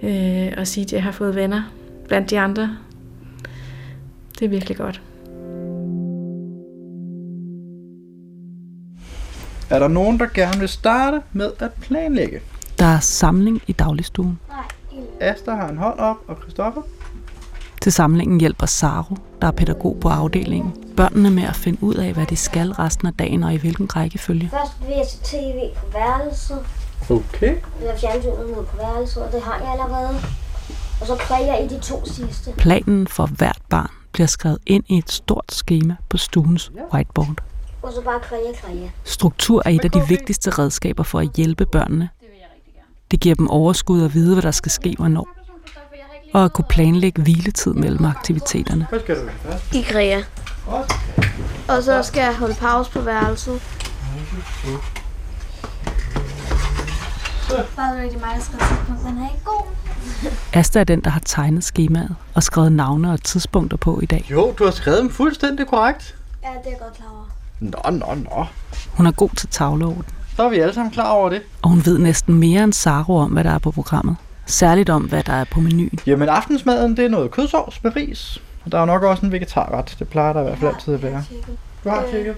Øh, 0.03 0.53
og 0.57 0.67
CJ 0.67 0.97
har 0.97 1.13
fået 1.13 1.35
venner 1.35 1.63
blandt 2.09 2.31
de 2.31 2.41
andre. 2.41 2.77
Det 4.39 4.45
er 4.45 4.49
virkelig 4.49 4.77
godt. 4.77 5.03
Er 9.71 9.79
der 9.79 9.89
nogen, 9.89 10.19
der 10.19 10.27
gerne 10.35 10.59
vil 10.59 10.69
starte 10.69 11.21
med 11.33 11.51
at 11.59 11.73
planlægge? 11.73 12.41
Der 12.79 12.85
er 12.85 13.01
samling 13.01 13.63
i 13.67 13.73
dagligstuen. 13.73 14.39
Asta 15.21 15.51
har 15.51 15.69
en 15.69 15.77
hånd 15.79 15.99
op, 15.99 16.17
og 16.29 16.37
Christoffer? 16.43 16.83
Til 17.81 17.93
samlingen 17.93 18.41
hjælper 18.41 18.67
Saru, 18.67 19.17
der 19.41 19.47
er 19.47 19.51
pædagog 19.51 19.97
på 20.01 20.09
afdelingen, 20.09 20.73
børnene 20.97 21.31
med 21.31 21.43
at 21.43 21.57
finde 21.57 21.83
ud 21.83 21.95
af, 21.95 22.13
hvad 22.13 22.27
de 22.27 22.37
skal 22.37 22.71
resten 22.71 23.09
af 23.09 23.15
dagen 23.15 23.43
og 23.43 23.55
i 23.55 23.57
hvilken 23.57 23.97
rækkefølge. 23.97 24.51
Først 24.51 24.73
vil 24.81 24.97
jeg 24.97 25.07
se 25.09 25.19
tv 25.23 25.59
på 25.77 25.87
værelset. 25.93 26.59
Okay. 27.11 27.57
Eller 27.81 27.97
fjernsynet 27.97 28.47
ned 28.47 28.55
på 28.55 28.77
værelset, 28.77 29.23
og 29.23 29.33
det 29.33 29.43
har 29.43 29.59
jeg 29.59 29.73
allerede. 29.73 30.21
Og 31.05 31.09
så 31.09 31.17
præger 31.27 31.55
jeg 31.55 31.65
i 31.65 31.69
de 31.69 31.81
to 31.81 32.07
sidste. 32.07 32.53
Planen 32.57 33.07
for 33.07 33.27
hvert 33.27 33.59
barn 33.69 33.91
bliver 34.13 34.27
skrevet 34.27 34.59
ind 34.67 34.85
i 34.89 34.99
et 34.99 35.11
stort 35.11 35.45
skema 35.53 35.97
på 36.09 36.17
stuens 36.17 36.73
whiteboard. 36.93 37.35
Og 37.83 37.93
så 37.93 38.01
bare 38.01 38.21
præger, 38.21 38.53
præger. 38.65 38.89
Struktur 39.05 39.63
er 39.65 39.71
et 39.71 39.85
af 39.85 39.91
de 39.91 40.03
vigtigste 40.09 40.51
redskaber 40.51 41.03
for 41.03 41.21
at 41.21 41.29
hjælpe 41.37 41.67
børnene. 41.67 42.09
Det 43.11 43.21
giver 43.21 43.35
dem 43.35 43.51
overskud 43.51 44.05
at 44.05 44.15
vide, 44.15 44.35
hvad 44.35 44.43
der 44.43 44.51
skal 44.51 44.71
ske 44.73 44.95
hvornår. 44.99 45.29
Og 46.35 46.45
at 46.45 46.53
kunne 46.53 46.67
planlægge 46.69 47.23
hviletid 47.23 47.75
mellem 47.75 48.05
aktiviteterne. 48.05 48.87
Hvad 48.91 49.01
skal 49.01 49.17
du 49.17 49.21
have 49.21 49.53
først? 49.53 49.75
I 49.75 49.83
Grea. 49.93 50.23
Og 51.69 51.83
så 51.83 52.03
skal 52.03 52.21
jeg 52.21 52.37
holde 52.37 52.55
pause 52.55 52.91
på 52.91 53.01
værelset. 53.01 53.63
Bare 57.77 58.03
rigtig 58.03 58.21
mig, 58.21 58.35
der 58.37 58.41
skal 58.41 58.59
på. 58.59 59.09
Den 59.09 59.19
er 59.19 59.31
ikke. 59.31 59.54
Asta 60.53 60.81
er 60.81 60.85
den, 60.85 61.01
der 61.01 61.11
har 61.11 61.21
tegnet 61.25 61.65
skemaet 61.65 62.15
og 62.35 62.43
skrevet 62.43 62.73
navne 62.73 63.13
og 63.13 63.23
tidspunkter 63.23 63.77
på 63.77 64.01
i 64.03 64.07
dag. 64.07 64.27
Jo, 64.31 64.55
du 64.59 64.65
har 64.65 64.71
skrevet 64.71 64.99
dem 65.01 65.11
fuldstændig 65.11 65.67
korrekt. 65.67 66.15
Ja, 66.43 66.49
det 66.65 66.73
er 66.73 66.85
godt 66.85 66.95
klar 66.97 67.07
over. 67.11 67.25
Nå, 67.61 67.91
nå, 68.07 68.15
nå. 68.15 68.45
Hun 68.93 69.07
er 69.07 69.11
god 69.13 69.31
til 69.37 69.49
tavleorden, 69.49 70.05
Så 70.37 70.43
er 70.43 70.49
vi 70.49 70.59
alle 70.59 70.75
sammen 70.75 70.93
klar 70.93 71.11
over 71.11 71.29
det. 71.29 71.43
og 71.63 71.71
hun 71.71 71.83
ved 71.85 71.99
næsten 71.99 72.35
mere 72.35 72.65
end 72.65 72.73
Saro 72.73 73.17
om, 73.17 73.31
hvad 73.31 73.45
der 73.45 73.51
er 73.51 73.59
på 73.59 73.71
programmet. 73.71 74.17
Særligt 74.47 74.91
om, 74.91 75.03
hvad 75.03 75.23
der 75.23 75.33
er 75.33 75.45
på 75.45 75.61
menuen. 75.61 75.99
Jamen, 76.07 76.29
aftensmaden, 76.29 76.97
det 76.97 77.05
er 77.05 77.09
noget 77.09 77.31
kødsovs 77.31 77.83
med 77.85 77.97
ris. 77.97 78.43
Og 78.65 78.73
der 78.73 78.79
er 78.81 78.85
nok 78.85 79.03
også 79.03 79.27
en 79.27 79.33
vegetarret. 79.33 79.97
Det 79.99 80.09
plejer 80.09 80.33
der 80.33 80.41
i 80.41 80.45
hvert 80.45 80.59
fald 80.59 80.75
altid 80.75 80.95
at 80.95 81.03
være. 81.03 81.25
Du 81.85 81.89
har 81.89 82.05
tjekket? 82.11 82.37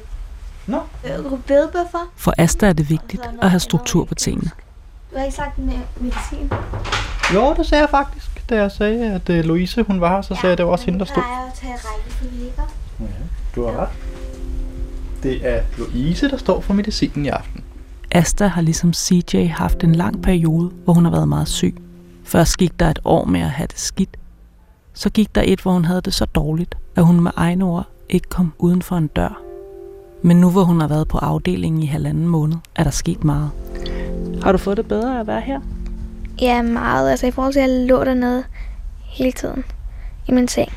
Nå, 0.67 0.81
Rødbedbøffer. 1.05 2.11
For 2.17 2.33
Asta 2.39 2.67
er 2.69 2.73
det 2.73 2.91
vigtigt 2.91 3.23
at 3.43 3.51
have 3.51 3.61
struktur 3.61 4.05
på 4.05 4.15
tingene. 4.15 4.51
Du 5.13 5.17
har 5.19 5.25
ikke 5.25 5.37
sagt 5.37 5.59
med 5.59 5.75
medicin. 6.01 6.51
Jo, 7.35 7.55
det 7.57 7.67
sagde 7.67 7.83
jeg 7.83 7.91
faktisk. 7.91 8.49
Da 8.51 8.57
jeg 8.57 8.71
sagde, 8.71 9.13
at 9.13 9.29
uh, 9.29 9.37
Louise 9.37 9.83
hun 9.83 10.01
var 10.01 10.11
her, 10.11 10.23
så 10.23 10.29
sagde 10.29 10.41
jeg, 10.43 10.53
at 10.53 10.59
det 10.59 10.67
var 10.67 10.73
også 10.73 10.85
hende, 10.85 10.99
der 10.99 11.05
stod. 11.05 11.23
plejer 11.23 11.47
at 11.47 11.55
tage 11.55 11.73
rækkefølge, 11.75 12.45
ikke? 12.45 12.63
Du 13.57 13.65
har 13.65 13.77
ret. 13.83 13.89
Det 15.23 15.49
er 15.49 15.63
Louise, 15.79 16.31
der 16.31 16.37
står 16.37 16.61
for 16.61 16.75
medicinen 16.75 17.25
i 17.25 17.29
aften. 17.29 17.65
Asta 18.13 18.47
har 18.47 18.63
ligesom 18.63 18.93
CJ 18.93 19.47
haft 19.47 19.85
en 19.85 19.95
lang 19.95 20.23
periode, 20.23 20.71
hvor 20.85 20.93
hun 20.95 21.05
har 21.05 21.13
været 21.13 21.29
meget 21.29 21.49
syg. 21.49 21.77
Først 22.25 22.59
gik 22.59 22.81
der 22.81 22.91
et 22.91 22.99
år 23.05 23.25
med 23.25 23.41
at 23.41 23.51
have 23.51 23.67
det 23.67 23.79
skidt. 23.79 24.17
Så 24.95 25.11
gik 25.11 25.35
der 25.35 25.43
et, 25.45 25.61
hvor 25.61 25.73
hun 25.73 25.85
havde 25.85 26.01
det 26.01 26.15
så 26.15 26.25
dårligt, 26.25 26.75
at 26.97 27.05
hun 27.05 27.21
med 27.21 27.31
egne 27.37 27.65
ord 27.65 27.87
ikke 28.09 28.29
kom 28.29 28.53
uden 28.59 28.83
for 28.83 28.97
en 28.97 29.07
dør. 29.07 29.41
Men 30.23 30.41
nu 30.41 30.51
hvor 30.51 30.65
hun 30.65 30.81
har 30.81 30.89
været 30.89 31.09
på 31.09 31.19
afdelingen 31.19 31.83
i 31.83 31.87
halvanden 31.87 32.27
måned, 32.29 32.57
er 32.77 32.85
der 32.85 32.91
sket 32.91 33.25
meget. 33.25 33.51
Har 34.43 34.53
du 34.53 34.59
fået 34.59 34.77
det 34.77 34.89
bedre 34.89 35.21
at 35.21 35.27
være 35.27 35.41
her? 35.41 35.61
Ja, 36.41 36.63
meget. 36.63 37.11
Altså 37.11 37.27
i 37.27 37.31
forhold 37.31 37.53
til, 37.53 37.61
at 37.61 37.71
jeg 37.71 37.87
lå 37.87 38.05
dernede 38.05 38.45
hele 39.05 39.33
tiden 39.33 39.65
i 40.29 40.33
min 40.33 40.49
seng. 40.49 40.73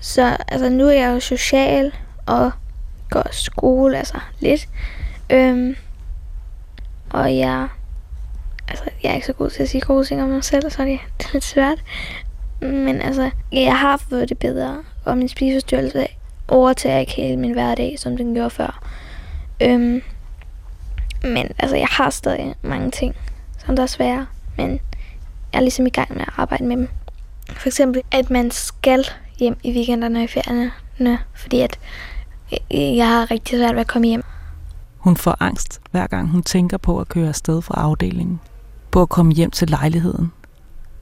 Så 0.00 0.36
altså, 0.48 0.68
nu 0.68 0.88
er 0.88 0.92
jeg 0.92 1.14
jo 1.14 1.20
social 1.20 1.92
og 2.26 2.50
går 3.10 3.22
i 3.30 3.32
skole, 3.34 3.98
altså 3.98 4.18
lidt. 4.40 4.68
Øhm, 5.30 5.76
og 7.10 7.36
jeg, 7.36 7.68
altså, 8.68 8.84
jeg 9.02 9.10
er 9.10 9.14
ikke 9.14 9.26
så 9.26 9.32
god 9.32 9.50
til 9.50 9.62
at 9.62 9.68
sige 9.68 9.80
gode 9.80 10.04
ting 10.04 10.22
om 10.22 10.28
mig 10.28 10.44
selv, 10.44 10.70
så 10.70 10.82
det, 10.82 10.98
det 11.18 11.26
er 11.26 11.32
lidt 11.32 11.44
svært. 11.44 11.78
Men 12.60 13.00
altså, 13.00 13.30
jeg 13.52 13.78
har 13.78 13.96
fået 13.96 14.28
det 14.28 14.38
bedre, 14.38 14.82
og 15.04 15.18
min 15.18 15.28
spiseforstyrrelse 15.28 16.06
overtager 16.48 16.98
ikke 16.98 17.12
hele 17.12 17.36
min 17.36 17.52
hverdag, 17.52 17.94
som 17.98 18.16
den 18.16 18.34
gjorde 18.34 18.50
før. 18.50 18.88
Øhm, 19.62 20.02
men 21.22 21.48
altså, 21.58 21.76
jeg 21.76 21.88
har 21.90 22.10
stadig 22.10 22.54
mange 22.62 22.90
ting, 22.90 23.16
som 23.66 23.76
der 23.76 23.82
er 23.82 23.86
svære, 23.86 24.26
men 24.56 24.80
er 25.54 25.60
ligesom 25.60 25.86
i 25.86 25.90
gang 25.90 26.12
med 26.12 26.20
at 26.20 26.32
arbejde 26.36 26.64
med 26.64 26.76
dem. 26.76 26.88
For 27.50 27.68
eksempel, 27.68 28.02
at 28.10 28.30
man 28.30 28.50
skal 28.50 29.04
hjem 29.38 29.56
i 29.62 29.72
weekenderne 29.72 30.18
og 30.18 30.24
i 30.24 30.26
ferierne, 30.26 31.18
fordi 31.34 31.60
at 31.60 31.78
øh, 32.52 32.96
jeg 32.96 33.08
har 33.08 33.30
rigtig 33.30 33.58
svært 33.58 33.74
ved 33.74 33.80
at 33.80 33.86
komme 33.86 34.08
hjem. 34.08 34.22
Hun 34.96 35.16
får 35.16 35.36
angst, 35.40 35.80
hver 35.90 36.06
gang 36.06 36.30
hun 36.30 36.42
tænker 36.42 36.76
på 36.76 37.00
at 37.00 37.08
køre 37.08 37.28
afsted 37.28 37.62
fra 37.62 37.74
afdelingen. 37.80 38.40
På 38.90 39.02
at 39.02 39.08
komme 39.08 39.32
hjem 39.32 39.50
til 39.50 39.70
lejligheden. 39.70 40.32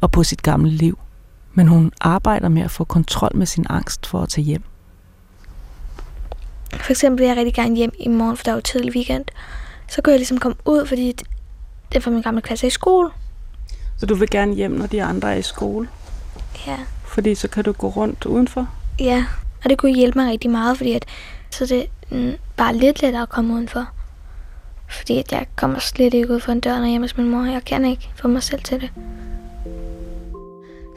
Og 0.00 0.10
på 0.10 0.24
sit 0.24 0.42
gamle 0.42 0.70
liv. 0.70 0.98
Men 1.54 1.68
hun 1.68 1.92
arbejder 2.00 2.48
med 2.48 2.62
at 2.62 2.70
få 2.70 2.84
kontrol 2.84 3.36
med 3.36 3.46
sin 3.46 3.66
angst 3.70 4.06
for 4.06 4.20
at 4.20 4.28
tage 4.28 4.44
hjem. 4.44 4.62
For 6.72 6.90
eksempel 6.90 7.20
vil 7.20 7.28
jeg 7.28 7.36
rigtig 7.36 7.54
gerne 7.54 7.76
hjem 7.76 7.92
i 7.98 8.08
morgen, 8.08 8.36
for 8.36 8.44
der 8.44 8.50
er 8.50 8.54
jo 8.54 8.60
tidlig 8.60 8.94
weekend. 8.94 9.24
Så 9.88 10.02
kan 10.02 10.10
jeg 10.10 10.18
ligesom 10.18 10.38
komme 10.38 10.56
ud, 10.64 10.86
fordi 10.86 11.12
det 11.88 11.96
er 11.96 12.00
for 12.00 12.10
min 12.10 12.22
gamle 12.22 12.42
klasse 12.42 12.66
i 12.66 12.70
skole. 12.70 13.10
Så 14.02 14.06
du 14.06 14.14
vil 14.14 14.30
gerne 14.30 14.54
hjem, 14.54 14.70
når 14.70 14.86
de 14.86 15.02
andre 15.02 15.32
er 15.32 15.36
i 15.36 15.42
skole? 15.42 15.88
Ja. 16.66 16.78
Fordi 17.04 17.34
så 17.34 17.48
kan 17.48 17.64
du 17.64 17.72
gå 17.72 17.88
rundt 17.88 18.26
udenfor? 18.26 18.68
Ja, 19.00 19.24
og 19.64 19.70
det 19.70 19.78
kunne 19.78 19.94
hjælpe 19.94 20.18
mig 20.18 20.30
rigtig 20.30 20.50
meget, 20.50 20.76
fordi 20.76 20.92
at, 20.92 21.04
så 21.50 21.66
det 21.66 21.80
er 21.80 21.86
mm, 22.10 22.32
bare 22.56 22.76
lidt 22.76 23.02
lettere 23.02 23.22
at 23.22 23.28
komme 23.28 23.54
udenfor. 23.54 23.86
Fordi 24.90 25.18
at 25.18 25.32
jeg 25.32 25.46
kommer 25.56 25.78
slet 25.78 26.14
ikke 26.14 26.34
ud 26.34 26.40
for 26.40 26.52
en 26.52 26.60
dør, 26.60 26.70
når 26.70 26.78
jeg 26.78 26.84
er 26.84 26.90
hjemme 26.90 27.04
hos 27.04 27.16
min 27.16 27.30
mor. 27.30 27.42
Jeg 27.42 27.64
kan 27.64 27.84
ikke 27.84 28.10
få 28.14 28.28
mig 28.28 28.42
selv 28.42 28.62
til 28.62 28.80
det. 28.80 28.90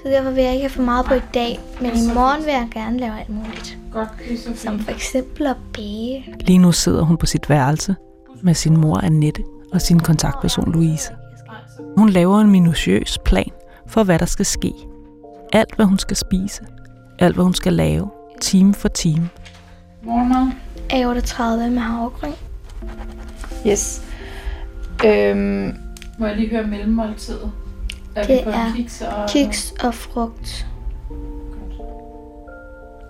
Så 0.04 0.10
derfor 0.12 0.32
vil 0.32 0.44
jeg 0.44 0.54
ikke 0.54 0.64
have 0.64 0.70
for 0.70 0.82
meget 0.82 1.06
på 1.06 1.14
i 1.14 1.22
dag. 1.34 1.60
Men 1.82 1.90
i 1.90 2.14
morgen 2.14 2.46
vil 2.46 2.52
jeg 2.52 2.68
gerne 2.74 3.00
lave 3.00 3.20
alt 3.20 3.30
muligt. 3.30 3.78
Godt, 3.92 4.10
Som 4.56 4.80
for 4.80 4.92
eksempel 4.92 5.48
at 5.48 5.58
bage. 5.74 6.36
Lige 6.40 6.60
nu 6.60 6.72
sidder 6.72 7.02
hun 7.02 7.18
på 7.18 7.26
sit 7.26 7.50
værelse 7.50 7.96
med 8.42 8.54
sin 8.54 8.78
mor 8.78 8.98
Annette 8.98 9.44
og 9.74 9.82
sin 9.82 10.00
kontaktperson 10.00 10.72
Louise. 10.72 11.12
Hun 11.98 12.10
laver 12.10 12.40
en 12.40 12.52
minutiøs 12.52 13.18
plan 13.26 13.52
for, 13.88 14.04
hvad 14.04 14.20
der 14.20 14.26
skal 14.26 14.46
ske. 14.46 14.74
Alt, 15.54 15.76
hvad 15.76 15.86
hun 15.86 16.00
skal 16.00 16.18
spise. 16.18 16.62
Alt, 17.20 17.36
hvad 17.36 17.44
hun 17.44 17.54
skal 17.54 17.74
lave. 17.74 18.10
Time 18.42 18.74
for 18.74 18.88
time. 18.88 19.30
Morgenmad. 20.04 20.52
A38 20.94 21.70
med 21.70 21.80
havregryn. 21.80 22.32
Yes. 23.68 24.02
Øhm, 25.06 25.74
må 26.20 26.26
jeg 26.26 26.36
lige 26.36 26.50
høre 26.50 26.68
mellemmåltidet? 26.68 27.52
Er 28.16 28.24
Det 28.28 28.48
er 28.48 28.74
kiks 28.76 29.02
og... 29.02 29.30
Kiks 29.30 29.74
og 29.84 29.94
frugt. 29.94 30.68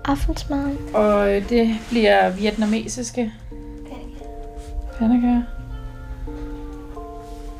Aftensmaden. 0.05 0.77
Og 0.93 1.35
øh, 1.35 1.49
det 1.49 1.75
bliver 1.89 2.29
vietnamesiske 2.29 3.31
pandekager. 4.99 5.41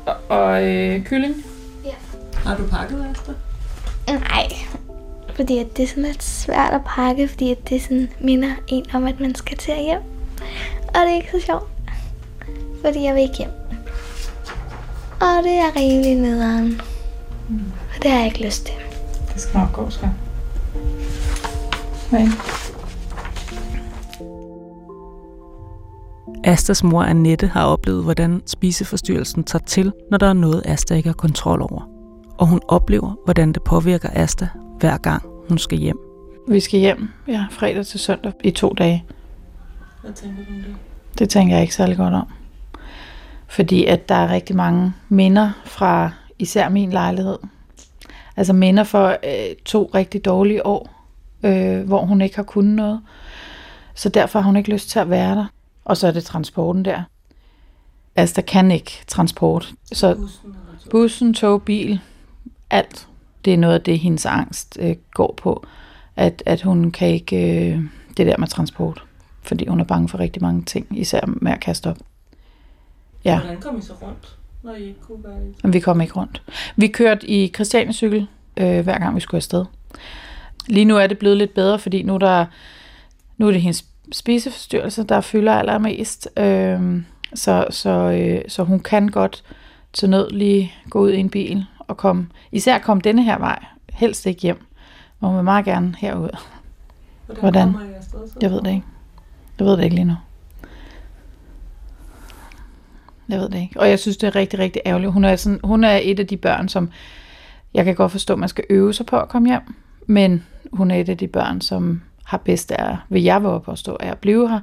Og, 0.06 0.14
og 0.28 0.64
øh, 0.64 1.04
kylling? 1.04 1.34
Har 2.34 2.56
du 2.56 2.66
pakket, 2.66 3.06
Asta? 3.10 3.32
Nej, 4.12 4.48
fordi 5.34 5.58
at 5.58 5.76
det 5.76 5.82
er 5.82 5.88
sådan 5.88 6.02
lidt 6.02 6.22
svært 6.22 6.72
at 6.72 6.80
pakke, 6.86 7.28
fordi 7.28 7.50
at 7.50 7.68
det 7.68 7.82
sådan 7.82 8.08
minder 8.20 8.50
en 8.66 8.84
om, 8.94 9.06
at 9.06 9.20
man 9.20 9.34
skal 9.34 9.56
til 9.56 9.72
at 9.72 9.82
hjem. 9.82 10.00
Og 10.88 10.94
det 10.94 11.10
er 11.10 11.14
ikke 11.14 11.30
så 11.30 11.46
sjovt, 11.46 11.68
fordi 12.84 13.02
jeg 13.02 13.14
vil 13.14 13.22
ikke 13.22 13.36
hjem. 13.38 13.50
Og 15.20 15.42
det 15.44 15.52
er 15.52 15.76
rimelig 15.76 16.14
nederen. 16.14 16.80
Og 17.96 18.02
det 18.02 18.10
har 18.10 18.18
jeg 18.18 18.26
ikke 18.26 18.44
lyst 18.44 18.64
til. 18.64 18.74
Det 19.34 19.42
skal 19.42 19.58
nok 19.58 19.72
gå, 19.72 19.90
skal. 19.90 20.10
Okay. 22.12 22.28
Astas 26.46 26.84
mor 26.84 27.02
Annette 27.02 27.46
har 27.46 27.64
oplevet, 27.64 28.04
hvordan 28.04 28.42
spiseforstyrrelsen 28.46 29.44
tager 29.44 29.64
til, 29.64 29.92
når 30.10 30.18
der 30.18 30.26
er 30.26 30.32
noget, 30.32 30.62
Asta 30.66 30.94
ikke 30.94 31.08
har 31.08 31.14
kontrol 31.14 31.62
over. 31.62 31.88
Og 32.38 32.46
hun 32.46 32.60
oplever, 32.68 33.14
hvordan 33.24 33.52
det 33.52 33.62
påvirker 33.62 34.08
Asta, 34.12 34.48
hver 34.78 34.96
gang 34.96 35.22
hun 35.48 35.58
skal 35.58 35.78
hjem. 35.78 35.98
Vi 36.48 36.60
skal 36.60 36.80
hjem, 36.80 37.08
ja, 37.28 37.46
fredag 37.50 37.86
til 37.86 38.00
søndag 38.00 38.32
i 38.44 38.50
to 38.50 38.74
dage. 38.78 39.04
Hvad 40.02 40.12
tænker 40.12 40.36
du 40.36 40.52
om 40.54 40.62
det? 40.62 40.74
Det 41.18 41.28
tænker 41.28 41.54
jeg 41.54 41.62
ikke 41.62 41.74
særlig 41.74 41.96
godt 41.96 42.14
om. 42.14 42.26
Fordi 43.48 43.84
at 43.84 44.08
der 44.08 44.14
er 44.14 44.32
rigtig 44.32 44.56
mange 44.56 44.92
minder 45.08 45.50
fra 45.64 46.10
især 46.38 46.68
min 46.68 46.90
lejlighed. 46.90 47.38
Altså 48.36 48.52
minder 48.52 48.84
for 48.84 49.08
øh, 49.08 49.56
to 49.64 49.90
rigtig 49.94 50.24
dårlige 50.24 50.66
år, 50.66 51.06
øh, 51.42 51.80
hvor 51.80 52.04
hun 52.04 52.20
ikke 52.20 52.36
har 52.36 52.42
kunnet 52.42 52.76
noget. 52.76 53.00
Så 53.94 54.08
derfor 54.08 54.38
har 54.38 54.46
hun 54.46 54.56
ikke 54.56 54.70
lyst 54.70 54.90
til 54.90 54.98
at 54.98 55.10
være 55.10 55.34
der. 55.36 55.46
Og 55.86 55.96
så 55.96 56.06
er 56.06 56.10
det 56.10 56.24
transporten 56.24 56.84
der. 56.84 57.02
Altså, 58.16 58.34
der 58.36 58.42
kan 58.42 58.70
ikke 58.70 58.92
transport. 59.06 59.72
Så 59.92 60.28
bussen, 60.90 61.34
tog, 61.34 61.62
bil, 61.62 62.00
alt. 62.70 63.08
Det 63.44 63.54
er 63.54 63.58
noget 63.58 63.74
af 63.74 63.80
det, 63.80 63.98
hendes 63.98 64.26
angst 64.26 64.78
øh, 64.80 64.96
går 65.14 65.34
på. 65.42 65.66
At, 66.16 66.42
at 66.46 66.62
hun 66.62 66.90
kan 66.90 67.08
ikke 67.08 67.70
øh, 67.72 67.80
det 68.16 68.26
der 68.26 68.38
med 68.38 68.48
transport. 68.48 69.02
Fordi 69.42 69.66
hun 69.66 69.80
er 69.80 69.84
bange 69.84 70.08
for 70.08 70.18
rigtig 70.18 70.42
mange 70.42 70.62
ting, 70.62 70.98
især 70.98 71.20
med 71.26 71.52
at 71.52 71.60
kaste 71.60 71.90
op. 71.90 71.98
Ja. 73.24 73.40
Hvordan 73.40 73.60
kom 73.60 73.78
I 73.78 73.82
så 73.82 73.92
rundt, 74.02 74.36
når 74.62 74.74
I 74.74 74.82
ikke 74.82 75.00
kunne 75.00 75.24
være 75.24 75.68
i? 75.68 75.70
Vi 75.72 75.80
kom 75.80 76.00
ikke 76.00 76.14
rundt. 76.14 76.42
Vi 76.76 76.86
kørte 76.86 77.30
i 77.30 77.52
Christianiacykel, 77.54 78.28
øh, 78.56 78.80
hver 78.80 78.98
gang 78.98 79.14
vi 79.14 79.20
skulle 79.20 79.38
afsted. 79.38 79.64
Lige 80.68 80.84
nu 80.84 80.96
er 80.96 81.06
det 81.06 81.18
blevet 81.18 81.36
lidt 81.36 81.54
bedre, 81.54 81.78
fordi 81.78 82.02
nu 82.02 82.14
er, 82.14 82.18
der, 82.18 82.46
nu 83.36 83.48
er 83.48 83.52
det 83.52 83.62
hendes 83.62 83.84
spiseforstyrrelse, 84.12 85.04
der 85.04 85.20
fylder 85.20 85.52
allermest. 85.52 86.28
Øh, 86.36 87.02
så, 87.34 87.66
så, 87.70 87.90
øh, 87.90 88.42
så 88.48 88.62
hun 88.64 88.80
kan 88.80 89.08
godt 89.08 89.44
til 89.92 90.10
nød 90.10 90.30
lige 90.30 90.72
gå 90.90 90.98
ud 91.00 91.12
i 91.12 91.16
en 91.16 91.30
bil 91.30 91.64
og 91.78 91.96
komme, 91.96 92.28
især 92.52 92.78
komme 92.78 93.00
denne 93.00 93.24
her 93.24 93.38
vej, 93.38 93.64
helst 93.92 94.26
ikke 94.26 94.42
hjem. 94.42 94.66
Men 95.20 95.28
hun 95.28 95.36
vil 95.36 95.44
meget 95.44 95.64
gerne 95.64 95.94
herud. 95.98 96.28
Hvordan, 97.26 97.40
Hvordan? 97.40 97.72
kommer 97.72 97.90
I 97.90 97.92
afsted 97.92 98.28
så? 98.28 98.34
Jeg 98.40 98.50
ved 98.50 98.60
det 98.62 98.70
ikke. 98.70 98.82
Jeg 99.58 99.66
ved 99.66 99.76
det 99.76 99.84
ikke 99.84 99.96
lige 99.96 100.04
nu. 100.04 100.14
Jeg 103.28 103.40
ved 103.40 103.48
det 103.48 103.58
ikke. 103.60 103.80
Og 103.80 103.88
jeg 103.90 103.98
synes, 103.98 104.16
det 104.16 104.26
er 104.26 104.36
rigtig, 104.36 104.58
rigtig 104.58 104.82
ærgerligt. 104.86 105.12
Hun 105.12 105.24
er, 105.24 105.36
sådan, 105.36 105.60
hun 105.64 105.84
er 105.84 106.00
et 106.02 106.20
af 106.20 106.26
de 106.26 106.36
børn, 106.36 106.68
som 106.68 106.90
jeg 107.74 107.84
kan 107.84 107.94
godt 107.94 108.12
forstå, 108.12 108.36
man 108.36 108.48
skal 108.48 108.64
øve 108.70 108.92
sig 108.94 109.06
på 109.06 109.18
at 109.18 109.28
komme 109.28 109.48
hjem. 109.48 109.74
Men 110.06 110.46
hun 110.72 110.90
er 110.90 110.96
et 110.96 111.08
af 111.08 111.18
de 111.18 111.28
børn, 111.28 111.60
som 111.60 112.02
har 112.26 112.38
bedst 112.38 112.72
af, 112.72 112.96
vil 113.08 113.22
jeg 113.22 113.42
våge 113.42 113.60
påstå, 113.60 113.96
af 114.00 114.10
at 114.10 114.18
blive 114.18 114.48
her. 114.48 114.60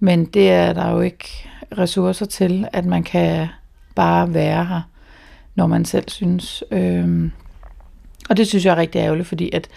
Men 0.00 0.24
det 0.24 0.50
er 0.50 0.72
der 0.72 0.90
jo 0.90 1.00
ikke 1.00 1.50
ressourcer 1.78 2.26
til, 2.26 2.68
at 2.72 2.84
man 2.84 3.02
kan 3.02 3.48
bare 3.94 4.34
være 4.34 4.64
her, 4.64 4.80
når 5.54 5.66
man 5.66 5.84
selv 5.84 6.08
synes. 6.08 6.64
Øhm, 6.70 7.32
og 8.30 8.36
det 8.36 8.48
synes 8.48 8.64
jeg 8.64 8.72
er 8.72 8.76
rigtig 8.76 8.98
ærgerligt, 8.98 9.28
fordi 9.28 9.50
at 9.52 9.68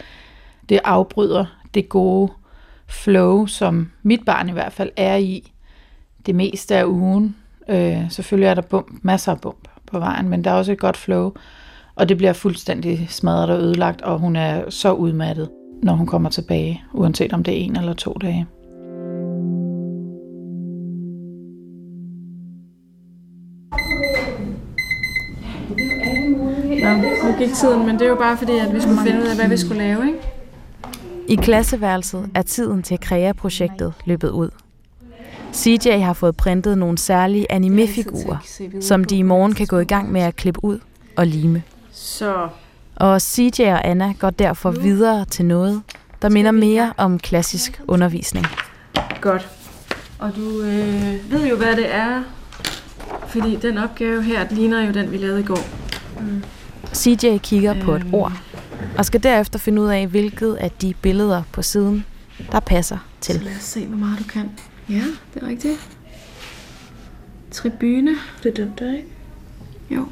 det 0.70 0.80
afbryder 0.84 1.46
det 1.74 1.90
gode 1.90 2.32
flow, 2.88 3.46
som 3.46 3.92
mit 4.04 4.26
barn 4.26 4.50
i 4.50 4.52
hvert 4.52 4.74
fald 4.74 4.92
er 4.98 5.16
i 5.16 5.52
det 6.26 6.36
meste 6.36 6.76
af 6.76 6.86
ugen. 6.86 7.36
Øh, 7.70 8.12
selvfølgelig 8.12 8.48
er 8.48 8.54
der 8.54 8.62
bump, 8.62 8.88
masser 9.02 9.32
af 9.32 9.42
bump 9.42 9.68
på 9.86 10.00
vejen, 10.00 10.30
men 10.30 10.44
der 10.44 10.52
er 10.52 10.56
også 10.56 10.72
et 10.72 10.80
godt 10.80 10.98
flow, 10.98 11.34
og 11.96 12.10
det 12.10 12.18
bliver 12.18 12.34
fuldstændig 12.34 13.08
smadret 13.10 13.50
og 13.50 13.58
ødelagt, 13.60 14.02
og 14.02 14.20
hun 14.20 14.36
er 14.36 14.70
så 14.70 14.92
udmattet, 14.92 15.50
når 15.86 15.94
hun 15.94 16.08
kommer 16.08 16.30
tilbage, 16.30 16.84
uanset 16.94 17.34
om 17.34 17.44
det 17.44 17.54
er 17.54 17.58
en 17.58 17.78
eller 17.78 17.94
to 17.94 18.18
dage. 18.22 18.48
Nå, 26.84 26.92
nu 27.24 27.38
gik 27.38 27.54
tiden, 27.54 27.86
men 27.86 27.96
det 27.96 28.02
er 28.02 28.10
jo 28.10 28.16
bare 28.16 28.38
fordi, 28.38 28.52
at 28.58 28.74
vi 28.74 28.80
skulle 28.82 29.00
finde 29.06 29.22
ud 29.22 29.28
af, 29.28 29.36
hvad 29.36 29.50
vi 29.50 29.58
skulle 29.58 29.78
lave, 29.78 30.08
ikke? 30.08 30.20
I 31.28 31.36
klasseværelset 31.36 32.30
er 32.36 32.42
tiden 32.42 32.84
til 32.84 33.00
KREA-projektet 33.00 33.94
løbet 34.06 34.30
ud. 34.30 34.50
CJ 35.54 35.90
har 35.90 36.14
fået 36.14 36.38
printet 36.38 36.78
nogle 36.78 36.98
særlige 36.98 37.52
animefigurer, 37.52 38.38
som 38.82 39.04
de 39.04 39.18
i 39.18 39.22
morgen 39.22 39.54
kan 39.54 39.68
gå 39.68 39.80
i 39.80 39.86
gang 39.86 40.12
med 40.12 40.22
at 40.22 40.36
klippe 40.36 40.64
ud 40.64 40.80
og 41.18 41.28
lime. 41.28 41.64
Så 41.92 42.48
Og 42.96 43.22
CJ 43.22 43.62
og 43.64 43.88
Anna 43.88 44.14
går 44.20 44.30
derfor 44.30 44.72
videre 44.72 45.26
til 45.26 45.46
noget, 45.46 45.82
der 46.22 46.30
minder 46.30 46.52
mere 46.52 46.94
om 46.98 47.20
klassisk 47.20 47.82
undervisning. 47.88 48.46
godt. 49.22 49.50
Og 50.20 50.36
du 50.36 50.62
øh, 50.62 51.32
ved 51.32 51.48
jo, 51.50 51.56
hvad 51.56 51.76
det 51.76 51.96
er, 51.96 52.24
fordi 53.28 53.56
den 53.56 53.78
opgave 53.78 54.24
her 54.24 54.48
ligner 54.52 54.86
jo 54.86 54.92
den, 54.92 55.12
vi 55.12 55.18
lavede 55.18 55.40
i 55.40 55.44
går. 55.44 55.60
CJ 56.94 57.38
kigger 57.38 57.82
på 57.84 57.96
et 57.96 58.02
Øhm. 58.02 58.14
ord, 58.14 58.32
og 58.98 59.06
skal 59.06 59.24
derefter 59.24 59.60
finde 59.60 59.82
ud 59.82 59.88
af, 59.88 60.08
hvilket 60.08 60.54
af 60.56 60.72
de 60.72 60.94
billeder 61.02 61.44
på 61.52 61.62
siden, 61.62 62.06
der 62.52 62.60
passer 62.60 62.98
Så 63.22 63.32
til. 63.34 63.42
lad 63.44 63.56
os 63.58 63.64
se, 63.64 63.86
hvor 63.86 63.98
meget 63.98 64.20
du 64.20 64.24
kan. 64.24 64.50
Ja, 64.90 65.04
det 65.34 65.44
er 65.44 65.48
rigtigt. 65.48 65.90
Tribune. 67.52 68.12
Det 68.44 68.50
er 68.60 68.66
den 68.66 68.74
der, 68.80 68.92
ikke? 68.92 69.08
Jo. 69.90 70.08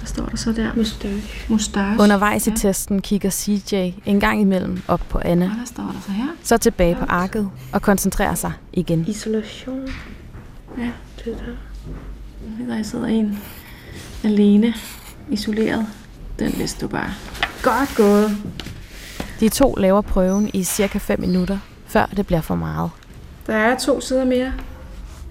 Hvad 0.00 0.06
står 0.06 0.26
der 0.26 0.36
så 0.36 0.52
der? 0.52 0.70
Mustache. 0.76 1.22
Mustache. 1.48 2.00
Undervejs 2.00 2.46
i 2.46 2.50
Ja. 2.50 2.56
testen 2.56 3.02
kigger 3.02 3.30
CJ 3.30 3.74
en 4.06 4.20
gang 4.20 4.40
imellem 4.40 4.82
op 4.88 5.00
på 5.08 5.20
Anna, 5.24 5.44
Og 5.44 5.50
hvad 5.56 5.66
står 5.66 5.82
der 5.82 6.00
så 6.06 6.12
her? 6.12 6.24
så 6.42 6.58
tilbage 6.58 6.94
på 6.94 7.04
arket 7.08 7.50
og 7.72 7.82
koncentrerer 7.82 8.34
sig 8.34 8.52
igen. 8.72 9.04
Isolation. 9.08 9.88
Ja. 10.78 10.90
Det 11.24 11.38
der. 12.68 12.74
Der 12.76 12.82
sidder 12.82 13.06
en 13.06 13.38
alene, 14.24 14.74
isoleret. 15.30 15.86
Den 16.38 16.54
vidste 16.58 16.80
du 16.86 16.88
bare. 16.90 17.10
Godt 17.62 17.94
gået. 17.96 18.36
De 19.40 19.48
to 19.48 19.74
laver 19.78 20.00
prøven 20.00 20.50
i 20.54 20.64
cirka 20.64 20.98
5 20.98 21.20
minutter, 21.20 21.58
før 21.86 22.06
det 22.16 22.26
bliver 22.26 22.40
for 22.40 22.54
meget. 22.54 22.90
Der 23.46 23.54
er 23.54 23.78
to 23.78 24.00
sider 24.00 24.24
mere. 24.24 24.52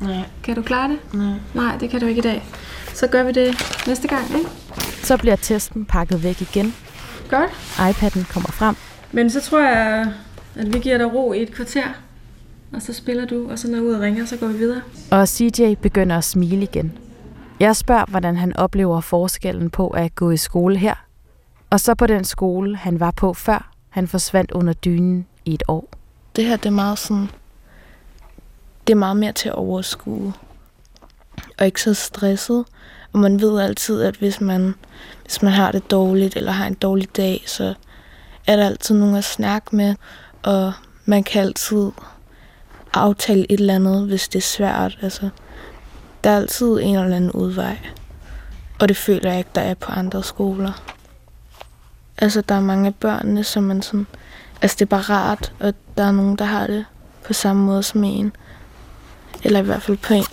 Nej. 0.01 0.23
Kan 0.43 0.55
du 0.55 0.61
klare 0.61 0.89
det? 0.89 0.97
Nej. 1.13 1.33
Nej, 1.53 1.77
det 1.77 1.89
kan 1.89 1.99
du 1.99 2.05
ikke 2.05 2.19
i 2.19 2.21
dag. 2.21 2.43
Så 2.99 3.07
gør 3.07 3.23
vi 3.23 3.31
det 3.31 3.55
næste 3.87 4.07
gang, 4.07 4.25
ikke? 4.37 4.49
Så 5.03 5.17
bliver 5.17 5.35
testen 5.35 5.85
pakket 5.85 6.23
væk 6.23 6.41
igen. 6.41 6.73
Godt. 7.29 7.51
iPad'en 7.77 8.33
kommer 8.33 8.51
frem, 8.51 8.75
Men 9.11 9.29
så 9.29 9.41
tror 9.41 9.59
jeg, 9.59 10.11
at 10.55 10.73
vi 10.73 10.79
giver 10.79 10.97
dig 10.97 11.13
ro 11.13 11.33
i 11.33 11.41
et 11.41 11.51
kvarter. 11.53 11.83
Og 12.73 12.81
så 12.81 12.93
spiller 12.93 13.25
du, 13.25 13.51
og 13.51 13.59
så 13.59 13.67
når 13.67 13.75
jeg 13.75 13.83
ude 13.83 13.95
og 13.95 14.01
ringer, 14.01 14.25
så 14.25 14.37
går 14.37 14.47
vi 14.47 14.57
videre. 14.57 14.81
og 15.11 15.27
CJ 15.27 15.75
begynder 15.81 16.17
at 16.17 16.23
smile 16.23 16.63
igen. 16.63 16.97
Jeg 17.59 17.75
spørger, 17.75 18.05
hvordan 18.07 18.35
han 18.37 18.57
oplever 18.57 19.01
forskellen 19.01 19.69
på 19.69 19.87
at 19.87 20.15
gå 20.15 20.31
i 20.31 20.37
skole 20.37 20.77
her, 20.77 20.95
og 21.69 21.79
så 21.79 21.95
på 21.95 22.07
den 22.07 22.23
skole, 22.23 22.75
han 22.77 22.99
var 22.99 23.11
på 23.11 23.33
før 23.33 23.71
han 23.89 24.07
forsvandt 24.07 24.51
under 24.51 24.73
dynen 24.73 25.25
i 25.45 25.53
et 25.53 25.63
år. 25.67 25.89
det 26.35 26.45
her 26.45 26.57
det 26.57 26.65
er 26.65 26.69
meget 26.69 26.99
sådan, 26.99 27.29
det 28.87 28.93
er 28.93 28.97
meget 28.97 29.17
mere 29.17 29.31
til 29.31 29.49
at 29.49 29.55
overskue. 29.55 30.33
Og 31.57 31.65
ikke 31.65 31.81
så 31.81 31.93
stresset. 31.93 32.65
Og 33.13 33.19
man 33.19 33.41
ved 33.41 33.61
altid, 33.61 34.01
at 34.01 34.15
hvis 34.15 34.41
man, 34.41 34.75
hvis 35.23 35.41
man 35.41 35.53
har 35.53 35.71
det 35.71 35.91
dårligt, 35.91 36.35
eller 36.35 36.51
har 36.51 36.67
en 36.67 36.73
dårlig 36.73 37.15
dag, 37.17 37.43
så 37.47 37.73
er 38.47 38.55
der 38.55 38.65
altid 38.65 38.95
nogen 38.95 39.15
at 39.15 39.23
snakke 39.23 39.75
med. 39.75 39.95
Og 40.43 40.73
man 41.05 41.23
kan 41.23 41.41
altid 41.41 41.91
aftale 42.93 43.51
et 43.51 43.59
eller 43.59 43.75
andet, 43.75 44.07
hvis 44.07 44.27
det 44.27 44.39
er 44.39 44.43
svært. 44.43 44.97
Altså, 45.01 45.29
der 46.23 46.29
er 46.29 46.37
altid 46.37 46.67
en 46.67 46.95
eller 46.95 47.15
anden 47.15 47.31
udvej. 47.31 47.77
Og 48.79 48.89
det 48.89 48.97
føler 48.97 49.29
jeg 49.29 49.37
ikke, 49.37 49.51
der 49.55 49.61
er 49.61 49.73
på 49.73 49.91
andre 49.91 50.23
skoler. 50.23 50.71
Altså, 52.17 52.41
der 52.41 52.55
er 52.55 52.59
mange 52.59 52.87
af 52.87 52.95
børnene, 52.95 53.43
som 53.43 53.63
man 53.63 53.81
sådan... 53.81 54.07
Altså, 54.61 54.75
det 54.75 54.81
er 54.81 54.89
bare 54.89 55.01
rart, 55.01 55.53
og 55.59 55.73
der 55.97 56.03
er 56.03 56.11
nogen, 56.11 56.35
der 56.35 56.45
har 56.45 56.67
det 56.67 56.85
på 57.25 57.33
samme 57.33 57.65
måde 57.65 57.83
som 57.83 58.03
en. 58.03 58.35
Eller 59.43 59.59
i 59.59 59.63
hvert 59.63 59.81
fald 59.81 59.97
på 59.97 60.13
en. 60.13 60.25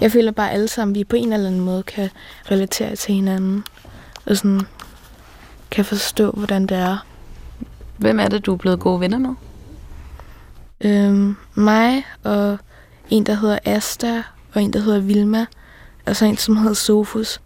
Jeg 0.00 0.12
føler 0.12 0.30
bare 0.32 0.50
alle 0.50 0.68
sammen, 0.68 0.94
vi 0.94 1.04
på 1.04 1.16
en 1.16 1.32
eller 1.32 1.46
anden 1.46 1.60
måde 1.60 1.82
kan 1.82 2.10
relatere 2.50 2.96
til 2.96 3.14
hinanden. 3.14 3.64
Og 4.26 4.36
sådan 4.36 4.60
kan 5.70 5.84
forstå, 5.84 6.30
hvordan 6.30 6.66
det 6.66 6.76
er. 6.76 7.06
Hvem 7.96 8.20
er 8.20 8.28
det, 8.28 8.46
du 8.46 8.52
er 8.52 8.56
blevet 8.56 8.80
gode 8.80 9.00
venner 9.00 9.18
med? 9.18 9.34
Øhm, 10.80 11.36
mig 11.54 12.04
og 12.24 12.58
en, 13.10 13.26
der 13.26 13.34
hedder 13.34 13.58
Asta, 13.64 14.22
og 14.54 14.62
en, 14.62 14.72
der 14.72 14.80
hedder 14.80 15.00
Vilma, 15.00 15.46
og 16.06 16.16
så 16.16 16.24
en, 16.24 16.36
som 16.36 16.56
hedder 16.56 16.74
Sofus. 16.74 17.40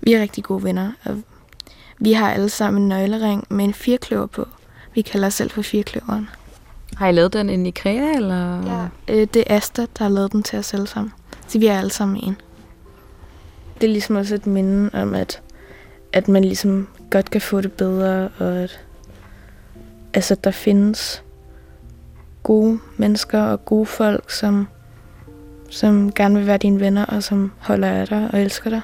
Vi 0.00 0.12
er 0.12 0.20
rigtig 0.20 0.44
gode 0.44 0.62
venner, 0.62 0.92
og 1.04 1.22
vi 1.98 2.12
har 2.12 2.30
alle 2.30 2.48
sammen 2.48 2.82
en 2.82 2.88
nøglering 2.88 3.44
med 3.48 3.64
en 3.64 3.74
firkløver 3.74 4.26
på. 4.26 4.48
Vi 4.94 5.02
kalder 5.02 5.26
os 5.26 5.34
selv 5.34 5.50
for 5.50 5.62
firkløveren. 5.62 6.28
Har 6.96 7.08
I 7.08 7.12
lavet 7.12 7.32
den 7.32 7.50
inde 7.50 7.68
i 7.68 7.70
Krea, 7.70 8.14
eller? 8.14 8.62
Ja. 8.66 8.88
Øh, 9.08 9.26
det 9.34 9.44
er 9.46 9.56
Asta, 9.56 9.82
der 9.98 10.04
har 10.04 10.08
lavet 10.08 10.32
den 10.32 10.42
til 10.42 10.58
os 10.58 10.74
alle 10.74 10.86
sammen. 10.86 11.12
Så 11.48 11.58
vi 11.58 11.66
er 11.66 11.78
alle 11.78 11.90
sammen 11.90 12.24
en. 12.24 12.36
Det 13.74 13.86
er 13.86 13.92
ligesom 13.92 14.16
også 14.16 14.34
et 14.34 14.46
minde 14.46 14.90
om, 14.92 15.14
at, 15.14 15.42
at 16.12 16.28
man 16.28 16.44
ligesom 16.44 16.88
godt 17.10 17.30
kan 17.30 17.40
få 17.40 17.60
det 17.60 17.72
bedre, 17.72 18.28
og 18.38 18.56
at 18.56 18.80
altså, 20.14 20.34
der 20.34 20.50
findes 20.50 21.22
gode 22.42 22.78
mennesker 22.96 23.42
og 23.42 23.64
gode 23.64 23.86
folk, 23.86 24.30
som, 24.30 24.68
som 25.70 26.12
gerne 26.12 26.34
vil 26.38 26.46
være 26.46 26.58
dine 26.58 26.80
venner, 26.80 27.04
og 27.04 27.22
som 27.22 27.52
holder 27.58 27.88
af 27.88 28.08
dig 28.08 28.30
og 28.32 28.40
elsker 28.40 28.70
dig. 28.70 28.80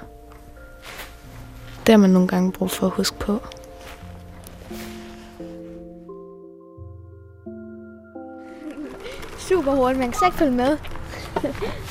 Det 1.87 1.93
har 1.93 1.97
man 1.97 2.11
nogle 2.11 2.29
gange 2.29 2.53
brug 2.53 2.71
for 2.71 2.87
at 2.87 2.93
huske 2.93 3.19
på. 3.19 3.43
Super 9.39 9.73
hurtigt, 9.73 9.99
man 9.99 10.09
kan 10.09 10.19
slet 10.19 10.29
ikke 10.29 10.39
følge 10.39 10.53
med. 10.53 10.94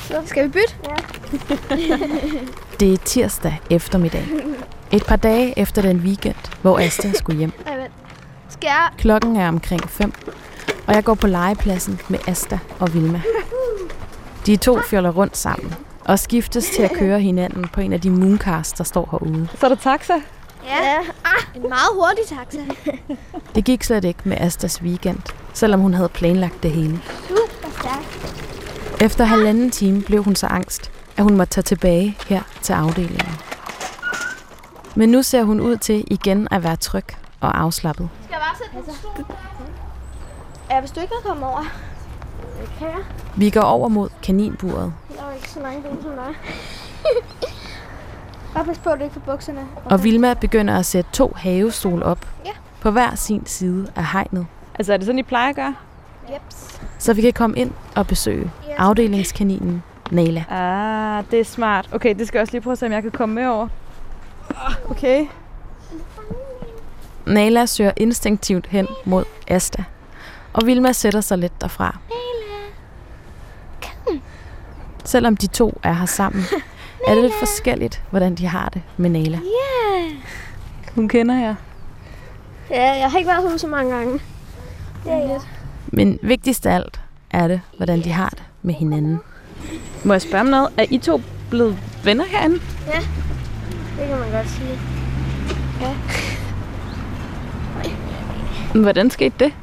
Så 0.08 0.22
skal 0.26 0.44
vi 0.44 0.48
bytte? 0.48 0.74
Ja. 0.84 1.96
Det 2.80 2.92
er 2.92 2.96
tirsdag 2.96 3.60
eftermiddag. 3.70 4.24
Et 4.92 5.06
par 5.06 5.16
dage 5.16 5.58
efter 5.58 5.82
den 5.82 5.96
weekend, 5.96 6.34
hvor 6.62 6.78
Asta 6.78 7.12
skulle 7.12 7.38
hjem. 7.38 7.52
Skal 8.48 8.66
jeg? 8.68 8.88
Klokken 8.98 9.36
er 9.36 9.48
omkring 9.48 9.90
5, 9.90 10.12
og 10.86 10.94
jeg 10.94 11.04
går 11.04 11.14
på 11.14 11.26
legepladsen 11.26 12.00
med 12.08 12.18
Asta 12.28 12.58
og 12.78 12.94
Vilma. 12.94 13.22
De 14.46 14.56
to 14.56 14.78
fjoller 14.82 15.10
rundt 15.10 15.36
sammen 15.36 15.74
og 16.04 16.18
skiftes 16.18 16.66
til 16.76 16.82
at 16.82 16.92
køre 16.92 17.20
hinanden 17.20 17.68
på 17.68 17.80
en 17.80 17.92
af 17.92 18.00
de 18.00 18.10
mooncars, 18.10 18.72
der 18.72 18.84
står 18.84 19.08
herude. 19.10 19.48
Så 19.60 19.66
er 19.66 19.68
der 19.68 19.76
taxa? 19.76 20.14
Ja. 20.66 20.98
Ah, 21.24 21.56
en 21.56 21.62
meget 21.62 21.90
hurtig 21.94 22.24
taxa. 22.26 22.58
Det 23.54 23.64
gik 23.64 23.82
slet 23.84 24.04
ikke 24.04 24.20
med 24.24 24.36
Astas 24.40 24.82
weekend, 24.82 25.18
selvom 25.52 25.80
hun 25.80 25.94
havde 25.94 26.08
planlagt 26.08 26.62
det 26.62 26.70
hele. 26.70 27.00
Efter 29.04 29.24
halvanden 29.24 29.70
time 29.70 30.02
blev 30.02 30.22
hun 30.24 30.34
så 30.36 30.46
angst, 30.46 30.90
at 31.16 31.22
hun 31.24 31.36
måtte 31.36 31.50
tage 31.54 31.62
tilbage 31.62 32.16
her 32.28 32.42
til 32.62 32.72
afdelingen. 32.72 33.34
Men 34.94 35.08
nu 35.08 35.22
ser 35.22 35.42
hun 35.42 35.60
ud 35.60 35.76
til 35.76 36.04
igen 36.10 36.48
at 36.50 36.62
være 36.64 36.76
tryg 36.76 37.04
og 37.40 37.60
afslappet. 37.60 38.08
Skal 38.24 38.32
jeg 38.32 38.40
bare 38.40 38.56
sætte 38.58 38.86
den 38.92 38.96
stol? 38.96 39.36
Ja, 40.70 40.80
hvis 40.80 40.90
du 40.90 41.00
ikke 41.00 41.12
vil 41.22 41.30
komme 41.30 41.46
over. 41.46 41.60
Det 42.60 42.70
kan 42.78 42.86
jeg. 42.86 43.04
Vi 43.36 43.50
går 43.50 43.60
over 43.60 43.88
mod 43.88 44.08
kaninburet, 44.22 44.92
Jeg 45.10 45.16
er 45.24 45.28
jo 45.30 45.34
ikke 45.36 45.50
så 45.50 45.60
mange 45.60 45.82
ben 45.82 46.02
som 46.02 46.10
dig. 46.10 46.34
Bare 48.54 48.64
pas 48.64 48.78
på, 48.78 48.90
at 48.90 48.98
du 48.98 49.04
ikke 49.04 49.14
får 49.14 49.32
bukserne. 49.32 49.66
og 49.84 50.04
Vilma 50.04 50.34
begynder 50.34 50.78
at 50.78 50.86
sætte 50.86 51.10
to 51.12 51.32
havestol 51.36 52.02
op 52.02 52.26
Ja. 52.44 52.50
på 52.80 52.90
hver 52.90 53.14
sin 53.14 53.46
side 53.46 53.92
af 53.96 54.06
hegnet, 54.06 54.46
Altså, 54.78 54.92
er 54.92 54.96
det 54.96 55.06
sådan, 55.06 55.18
I 55.18 55.22
plejer 55.22 55.48
at 55.48 55.56
gøre? 55.56 55.74
Jeps. 56.34 56.80
Så 57.04 57.12
vi 57.14 57.20
kan 57.20 57.32
komme 57.32 57.56
ind 57.58 57.70
og 57.96 58.06
besøge 58.06 58.50
afdelingskaninen 58.76 59.82
Nala. 60.10 60.44
Ah, 60.50 61.24
det 61.30 61.40
er 61.40 61.44
smart. 61.44 61.88
Okay, 61.92 62.14
det 62.18 62.28
skal 62.28 62.38
jeg 62.38 62.42
også 62.42 62.52
lige 62.52 62.60
prøve 62.62 62.72
at 62.72 62.78
se, 62.78 62.86
om 62.86 62.92
jeg 62.92 63.02
kan 63.02 63.10
komme 63.10 63.34
med 63.34 63.46
over. 63.46 63.68
Ah, 64.50 64.74
Okay. 64.90 65.26
Nala 67.26 67.66
søger 67.66 67.92
instinktivt 67.96 68.66
hen 68.66 68.86
mod 69.04 69.24
Asta, 69.48 69.84
og 70.52 70.66
Vilma 70.66 70.92
sætter 70.92 71.20
sig 71.20 71.38
lidt 71.38 71.60
derfra. 71.60 71.98
Selvom 75.04 75.36
de 75.36 75.46
to 75.46 75.80
er 75.82 75.92
her 75.92 76.06
sammen, 76.06 76.44
er 77.08 77.14
det 77.14 77.22
lidt 77.22 77.34
forskelligt, 77.38 78.02
hvordan 78.10 78.34
de 78.34 78.46
har 78.46 78.68
det 78.68 78.82
med 78.96 79.10
Nala. 79.10 79.38
Yeah. 79.38 80.12
Hun 80.94 81.08
kender 81.08 81.34
jer. 81.38 81.54
Ja, 82.70 82.92
jeg 82.92 83.10
har 83.10 83.18
ikke 83.18 83.30
været 83.30 83.50
hos 83.50 83.60
så 83.60 83.66
mange 83.66 83.94
gange. 83.94 84.12
Det 85.04 85.12
er 85.12 85.26
lidt. 85.32 85.53
Men 85.96 86.18
vigtigst 86.22 86.66
af 86.66 86.74
alt 86.74 87.00
er 87.30 87.48
det, 87.48 87.60
hvordan 87.76 88.04
de 88.04 88.12
har 88.12 88.28
det 88.28 88.42
med 88.62 88.74
hinanden. 88.74 89.20
Må 90.04 90.14
jeg 90.14 90.22
spørge 90.22 90.40
om 90.40 90.46
noget? 90.46 90.68
Er 90.76 90.84
I 90.90 90.98
to 90.98 91.20
blevet 91.50 91.78
venner 92.04 92.24
herinde? 92.24 92.54
Det 93.98 94.08
kan 94.08 94.18
man 94.18 94.30
godt 94.32 94.48
sige. 94.48 94.78
Hvordan 98.82 99.10
skete 99.10 99.34
det? 99.38 99.52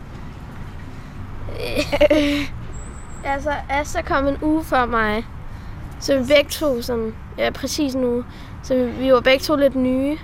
Altså, 3.24 3.50
Asta 3.70 4.02
kom 4.02 4.28
en 4.28 4.38
uge 4.42 4.64
før 4.64 4.86
mig. 4.86 5.26
Så 6.00 6.18
vi 6.18 6.24
begge 6.36 6.50
to 6.50 6.82
sådan, 6.82 7.14
ja, 7.38 7.50
præcis 7.50 7.94
en 7.94 8.04
uge. 8.04 8.24
Så 8.64 8.76
vi, 8.76 8.92
vi 8.92 9.14
var 9.14 9.20
begge 9.20 9.40
to 9.40 9.56
lidt 9.56 9.76
nye. 9.76 10.18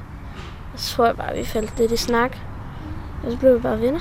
Og 0.74 0.80
så 0.80 0.96
tror 0.96 1.06
jeg 1.06 1.15
bare, 1.17 1.36
vi 1.38 1.46
faldt 1.46 1.80
lidt 1.80 1.91
i 1.91 1.98
snak. 1.98 2.38
Og 3.24 3.32
så 3.32 3.38
blev 3.38 3.56
vi 3.56 3.60
bare 3.60 3.82
venner. 3.82 4.00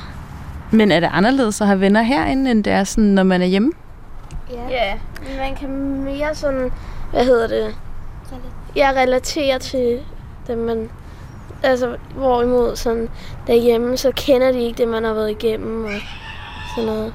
Men 0.76 0.92
er 0.92 1.00
det 1.00 1.10
anderledes 1.12 1.60
at 1.60 1.66
have 1.66 1.80
venner 1.80 2.02
herinde, 2.02 2.50
end 2.50 2.64
det 2.64 2.72
er 2.72 2.84
sådan, 2.84 3.04
når 3.04 3.22
man 3.22 3.42
er 3.42 3.46
hjemme? 3.46 3.72
Ja. 4.50 4.68
ja. 4.70 4.94
Man 5.38 5.54
kan 5.56 5.70
mere 6.04 6.34
sådan, 6.34 6.70
hvad 7.10 7.24
hedder 7.24 7.46
det? 7.46 7.74
Jeg 8.76 8.92
relaterer 8.96 9.58
til 9.58 9.98
dem, 10.46 10.58
man... 10.58 10.88
Altså, 11.62 11.96
hvorimod 12.14 12.76
sådan 12.76 13.08
derhjemme, 13.46 13.96
så 13.96 14.12
kender 14.16 14.52
de 14.52 14.60
ikke 14.60 14.78
det, 14.78 14.88
man 14.88 15.04
har 15.04 15.12
været 15.12 15.30
igennem 15.30 15.84
og 15.84 15.90
sådan 16.76 16.90
noget. 16.90 17.14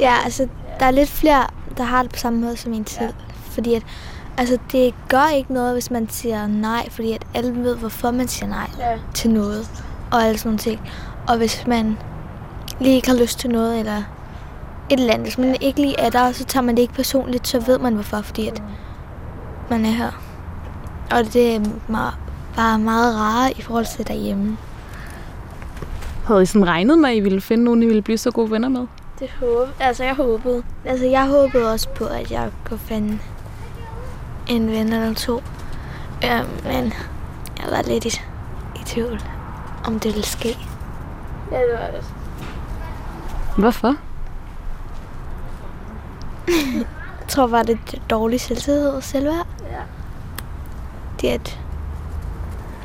Ja, 0.00 0.14
altså, 0.24 0.48
der 0.80 0.86
er 0.86 0.90
lidt 0.90 1.08
flere, 1.10 1.46
der 1.76 1.84
har 1.84 2.02
det 2.02 2.12
på 2.12 2.18
samme 2.18 2.40
måde 2.40 2.56
som 2.56 2.72
en 2.72 2.86
selv. 2.86 3.14
Fordi 3.34 3.74
at, 3.74 3.82
altså, 4.38 4.58
det 4.72 4.94
gør 5.08 5.36
ikke 5.36 5.52
noget, 5.54 5.72
hvis 5.72 5.90
man 5.90 6.08
siger 6.08 6.46
nej, 6.46 6.90
fordi 6.90 7.12
at 7.12 7.22
alle 7.34 7.64
ved, 7.64 7.76
hvorfor 7.76 8.10
man 8.10 8.28
siger 8.28 8.48
nej 8.48 8.66
Ja. 8.78 8.98
til 9.14 9.30
noget. 9.30 9.68
Og 10.12 10.22
alle 10.22 10.38
sådan 10.38 10.48
nogle 10.48 10.58
ting. 10.58 10.80
Og 11.28 11.36
hvis 11.36 11.66
man 11.66 11.98
lige 12.80 12.94
ikke 12.94 13.08
har 13.08 13.16
lyst 13.16 13.38
til 13.38 13.50
noget, 13.50 13.78
eller 13.78 14.02
et 14.90 15.00
eller 15.00 15.14
andet, 15.14 15.26
hvis 15.26 15.38
man 15.38 15.56
ikke 15.60 15.80
lige 15.80 16.00
er 16.00 16.10
der, 16.10 16.32
så 16.32 16.44
tager 16.44 16.62
man 16.64 16.76
det 16.76 16.82
ikke 16.82 16.94
personligt, 16.94 17.48
så 17.48 17.60
ved 17.60 17.78
man 17.78 17.94
hvorfor, 17.94 18.20
fordi 18.20 18.48
at 18.48 18.62
man 19.70 19.84
er 19.84 19.90
her. 19.90 20.10
Og 21.10 21.32
det 21.32 21.54
er 21.54 21.60
meget, 21.88 22.14
bare 22.56 22.78
meget 22.78 23.16
rare 23.16 23.52
i 23.52 23.62
forhold 23.62 23.86
til 23.96 24.08
derhjemme. 24.08 24.56
Havde 26.26 26.42
I 26.42 26.46
sådan 26.46 26.66
regnet 26.68 26.98
med, 26.98 27.10
at 27.10 27.16
I 27.16 27.20
ville 27.20 27.40
finde 27.40 27.64
nogen, 27.64 27.82
I 27.82 27.86
ville 27.86 28.02
blive 28.02 28.18
så 28.18 28.30
gode 28.30 28.50
venner 28.50 28.68
med? 28.68 28.86
Det 29.18 29.30
håber, 29.40 29.66
altså 29.80 30.04
jeg 30.04 30.14
håbede. 30.14 30.62
Altså, 30.84 31.06
jeg 31.06 31.26
håbede 31.26 31.72
også 31.72 31.88
på, 31.88 32.04
at 32.04 32.30
jeg 32.30 32.50
kunne 32.64 32.78
finde 32.78 33.18
en 34.48 34.66
ven 34.70 34.92
eller 34.92 35.14
to. 35.14 35.42
Ja, 36.22 36.42
men 36.64 36.92
jeg 37.58 37.66
var 37.70 37.82
lidt 37.82 38.04
i, 38.04 38.20
i 38.76 38.84
tvivl, 38.86 39.22
om 39.84 40.00
det 40.00 40.12
ville 40.14 40.26
ske. 40.26 40.58
Ja, 41.52 41.56
det 41.56 41.78
var 41.80 41.90
det. 41.98 42.13
Hvorfor? 43.58 43.94
Jeg 47.20 47.28
tror 47.28 47.46
bare, 47.46 47.62
det 47.62 47.78
er 47.94 47.98
dårlig 48.10 48.40
selvtillid 48.40 48.88
og 48.88 49.02
selvværd. 49.02 49.46
Ja. 49.70 49.80
Det 51.20 51.30
er, 51.30 51.34
at 51.34 51.58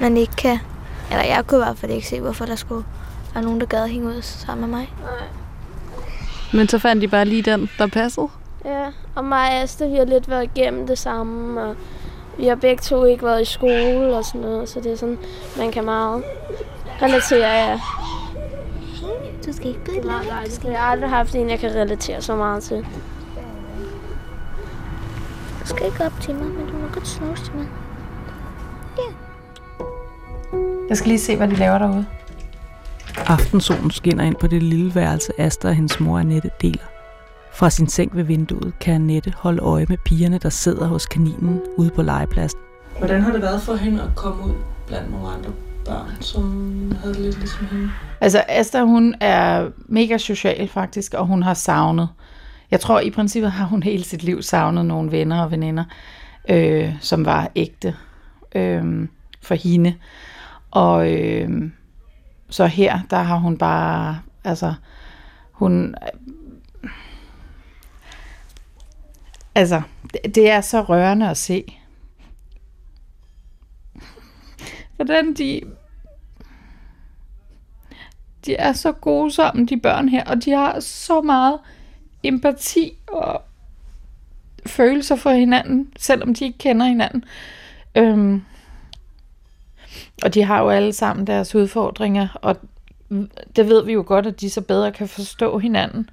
man 0.02 0.18
ikke 0.18 0.36
kan... 0.36 0.60
Eller 1.12 1.24
jeg 1.24 1.48
kunne 1.48 1.60
i 1.60 1.64
hvert 1.64 1.78
fald 1.78 1.92
ikke 1.92 2.08
se, 2.08 2.22
hvorfor 2.22 2.46
der 2.46 2.56
skulle 2.56 2.86
være 3.34 3.44
nogen, 3.44 3.60
der 3.60 3.66
gad 3.66 3.84
at 3.84 3.90
hænge 3.90 4.08
ud 4.08 4.22
sammen 4.22 4.70
med 4.70 4.78
mig. 4.80 4.94
Nej. 5.04 5.28
Men 6.54 6.68
så 6.68 6.80
fandt 6.80 7.04
I 7.04 7.08
bare 7.08 7.26
lige 7.26 7.42
den, 7.42 7.70
der 7.78 7.88
passede? 7.88 8.28
Ja, 8.66 8.86
og 9.16 9.26
mig 9.26 9.50
og 9.50 9.54
Asta, 9.54 9.88
vi 9.88 9.96
har 9.96 10.06
lidt 10.06 10.30
været 10.30 10.44
igennem 10.44 10.88
det 10.88 10.98
samme, 10.98 11.62
og 11.62 11.76
vi 12.38 12.48
har 12.48 12.56
begge 12.56 12.82
to 12.82 13.06
ikke 13.06 13.26
været 13.26 13.42
i 13.42 13.46
skole 13.46 14.18
og 14.18 14.26
sådan 14.26 14.42
noget, 14.42 14.70
så 14.70 14.80
det 14.80 14.92
er 14.92 14.98
sådan, 14.98 15.18
man 15.58 15.72
kan 15.72 15.86
meget 15.86 16.24
relatere, 17.02 17.52
ja. 17.52 17.80
Du 19.50 19.54
skal 19.54 19.68
ikke 19.68 19.84
blive 19.84 20.02
Nej, 20.02 20.26
nej, 20.26 20.44
det 20.44 20.64
jeg 20.64 20.80
har 20.80 20.92
aldrig 20.92 21.10
haft 21.10 21.36
en, 21.36 21.50
jeg 21.50 21.60
kan 21.60 21.70
relatere 21.72 22.22
så 22.22 22.36
meget 22.36 22.64
til. 22.64 22.78
Du 25.62 25.66
skal 25.66 25.86
ikke 25.86 26.06
op 26.06 26.14
til 26.22 26.36
mig, 26.36 26.46
men 26.46 26.68
du 26.68 26.74
må 26.74 26.88
godt 26.88 27.08
snuse 27.08 27.44
til 27.44 27.54
mig. 27.56 27.68
Jeg 30.90 30.98
skal 30.98 31.08
lige 31.08 31.20
se, 31.20 31.38
hvad 31.38 31.48
de 31.48 31.56
laver 31.56 31.78
derude. 31.78 32.06
Aftensolen 33.18 33.92
skinner 33.92 34.24
ind 34.24 34.36
på 34.36 34.48
det 34.48 34.64
lille 34.64 34.96
værelse, 34.96 35.42
Asta 35.42 35.68
og 35.68 35.76
hendes 35.76 36.00
mor 36.00 36.20
Annette 36.20 36.50
deler. 36.62 36.86
Fra 37.54 37.70
sin 37.70 37.88
seng 37.88 38.16
ved 38.16 38.24
vinduet 38.24 38.74
kan 38.80 38.94
Annette 38.94 39.34
holde 39.38 39.62
øje 39.62 39.86
med 39.90 39.98
pigerne, 39.98 40.38
der 40.38 40.50
sidder 40.50 40.88
hos 40.88 41.06
kaninen 41.06 41.62
ude 41.78 41.90
på 41.90 42.02
legepladsen. 42.02 42.60
Hvordan 42.98 43.22
har 43.22 43.32
det 43.32 43.42
været 43.42 43.62
for 43.62 43.76
hende 43.76 44.02
at 44.02 44.10
komme 44.16 44.44
ud 44.44 44.54
blandt 44.88 45.12
nogle 45.12 45.28
andre 45.28 45.52
barn, 45.90 46.22
som 46.22 46.92
havde 47.02 47.14
det 47.14 47.22
lidt 47.22 47.40
ligesom 47.40 47.66
hende? 47.66 47.92
Altså, 48.22 48.44
Asta, 48.48 48.84
hun 48.84 49.16
er 49.20 49.70
mega 49.86 50.18
social 50.18 50.68
faktisk, 50.68 51.14
og 51.14 51.26
hun 51.26 51.44
har 51.44 51.54
savnet. 51.54 52.10
Jeg 52.72 52.80
tror, 52.80 53.00
i 53.00 53.10
princippet 53.10 53.52
har 53.52 53.66
hun 53.66 53.84
hele 53.84 54.04
sit 54.04 54.24
liv 54.24 54.42
savnet 54.42 54.86
nogle 54.86 55.12
venner 55.12 55.44
og 55.44 55.52
veninder, 55.52 55.84
øh, 56.50 56.94
som 57.02 57.26
var 57.26 57.52
ægte 57.56 57.96
øh, 58.56 59.08
for 59.42 59.56
hende. 59.56 59.96
Og 60.72 61.14
øh, 61.14 61.72
så 62.50 62.66
her, 62.66 63.00
der 63.10 63.18
har 63.18 63.38
hun 63.38 63.58
bare, 63.58 64.20
altså, 64.44 64.74
hun, 65.52 65.96
altså, 69.56 69.82
det, 70.14 70.36
det 70.36 70.50
er 70.50 70.62
så 70.62 70.82
rørende 70.82 71.30
at 71.30 71.38
se. 71.38 71.80
hvordan 75.00 75.34
de 75.34 75.62
de 78.46 78.56
er 78.56 78.74
så 78.74 78.92
gode 78.92 79.32
sammen, 79.32 79.66
de 79.66 79.78
børn 79.78 80.10
her, 80.10 80.24
og 80.24 80.46
de 80.46 80.52
har 80.52 80.80
så 80.80 81.22
meget 81.22 81.60
empati 82.24 82.94
og 83.08 83.42
følelser 84.66 85.16
for 85.16 85.32
hinanden, 85.32 85.94
selvom 85.98 86.34
de 86.34 86.46
ikke 86.46 86.58
kender 86.58 86.86
hinanden. 86.86 87.26
Øhm, 87.96 88.44
og 90.24 90.34
de 90.34 90.44
har 90.44 90.62
jo 90.62 90.70
alle 90.70 90.94
sammen 90.94 91.28
deres 91.28 91.56
udfordringer, 91.56 92.28
og 92.42 92.58
det 93.56 93.70
ved 93.70 93.86
vi 93.86 93.94
jo 93.94 94.04
godt, 94.08 94.26
at 94.28 94.42
de 94.42 94.50
så 94.50 94.62
bedre 94.62 94.92
kan 94.92 95.08
forstå 95.08 95.58
hinanden. 95.58 96.10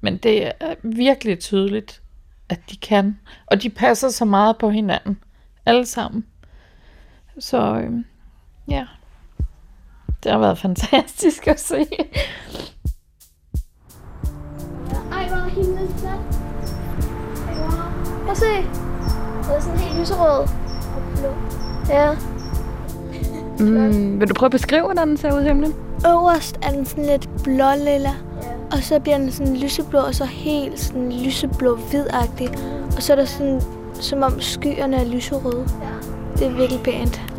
Men 0.00 0.16
det 0.16 0.46
er 0.46 0.74
virkelig 0.82 1.38
tydeligt, 1.38 2.02
at 2.48 2.60
de 2.70 2.76
kan. 2.76 3.18
Og 3.46 3.62
de 3.62 3.70
passer 3.70 4.08
så 4.08 4.24
meget 4.24 4.58
på 4.58 4.70
hinanden. 4.70 5.18
Alle 5.66 5.86
sammen. 5.86 6.26
Så 7.38 7.76
øhm, 7.76 8.04
ja, 8.68 8.86
det 10.22 10.32
har 10.32 10.38
været 10.38 10.58
fantastisk 10.58 11.48
at 11.48 11.60
se. 11.60 11.86
Ej, 15.12 15.28
hvor 15.28 15.36
er 15.36 15.48
himlen 15.48 15.88
flot. 15.98 16.20
Prøv 18.22 18.30
at 18.30 18.36
se. 18.36 18.46
Det 19.42 19.56
er 19.56 19.60
sådan 19.60 19.78
helt 19.78 20.00
lyserød 20.00 20.40
og 20.40 20.48
blå. 21.16 21.28
Ja. 21.88 22.12
Mm, 23.58 24.20
vil 24.20 24.28
du 24.28 24.34
prøve 24.34 24.46
at 24.46 24.52
beskrive, 24.52 24.84
hvordan 24.84 25.08
den 25.08 25.16
ser 25.16 25.32
ud 25.32 25.42
himlen? 25.42 25.74
Øverst 26.06 26.58
er 26.62 26.70
den 26.70 26.86
sådan 26.86 27.06
lidt 27.06 27.28
blålilla, 27.44 28.14
og 28.72 28.78
så 28.78 29.00
bliver 29.00 29.18
den 29.18 29.32
sådan 29.32 29.56
lyseblå, 29.56 29.98
og 29.98 30.14
så 30.14 30.24
helt 30.24 30.80
sådan 30.80 31.12
lyseblå 31.12 31.76
hvidagtig. 31.76 32.48
Og 32.96 33.02
så 33.02 33.12
er 33.12 33.16
der 33.16 33.24
sådan, 33.24 33.60
som 33.94 34.22
om 34.22 34.40
skyerne 34.40 34.96
er 34.96 35.04
lyserøde. 35.04 35.68
Det 36.36 36.46
er 36.46 36.50
virkelig 36.50 36.82
pænt. 36.84 37.29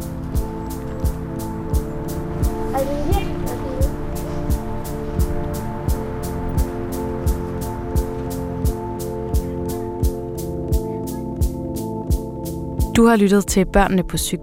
Du 12.95 13.06
har 13.06 13.15
lyttet 13.15 13.47
til 13.47 13.65
Børnene 13.65 14.04
på 14.04 14.17
Syg. 14.17 14.41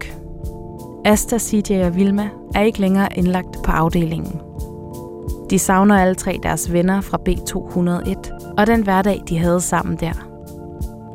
Asta, 1.05 1.39
CJ 1.39 1.83
og 1.85 1.97
Vilma 1.97 2.29
er 2.55 2.63
ikke 2.63 2.81
længere 2.81 3.09
indlagt 3.17 3.63
på 3.65 3.71
afdelingen. 3.71 4.41
De 5.51 5.59
savner 5.59 5.99
alle 5.99 6.15
tre 6.15 6.39
deres 6.43 6.73
venner 6.73 7.01
fra 7.01 7.19
B201 7.29 8.55
og 8.59 8.67
den 8.67 8.83
hverdag, 8.83 9.23
de 9.29 9.39
havde 9.39 9.61
sammen 9.61 9.97
der. 9.97 10.13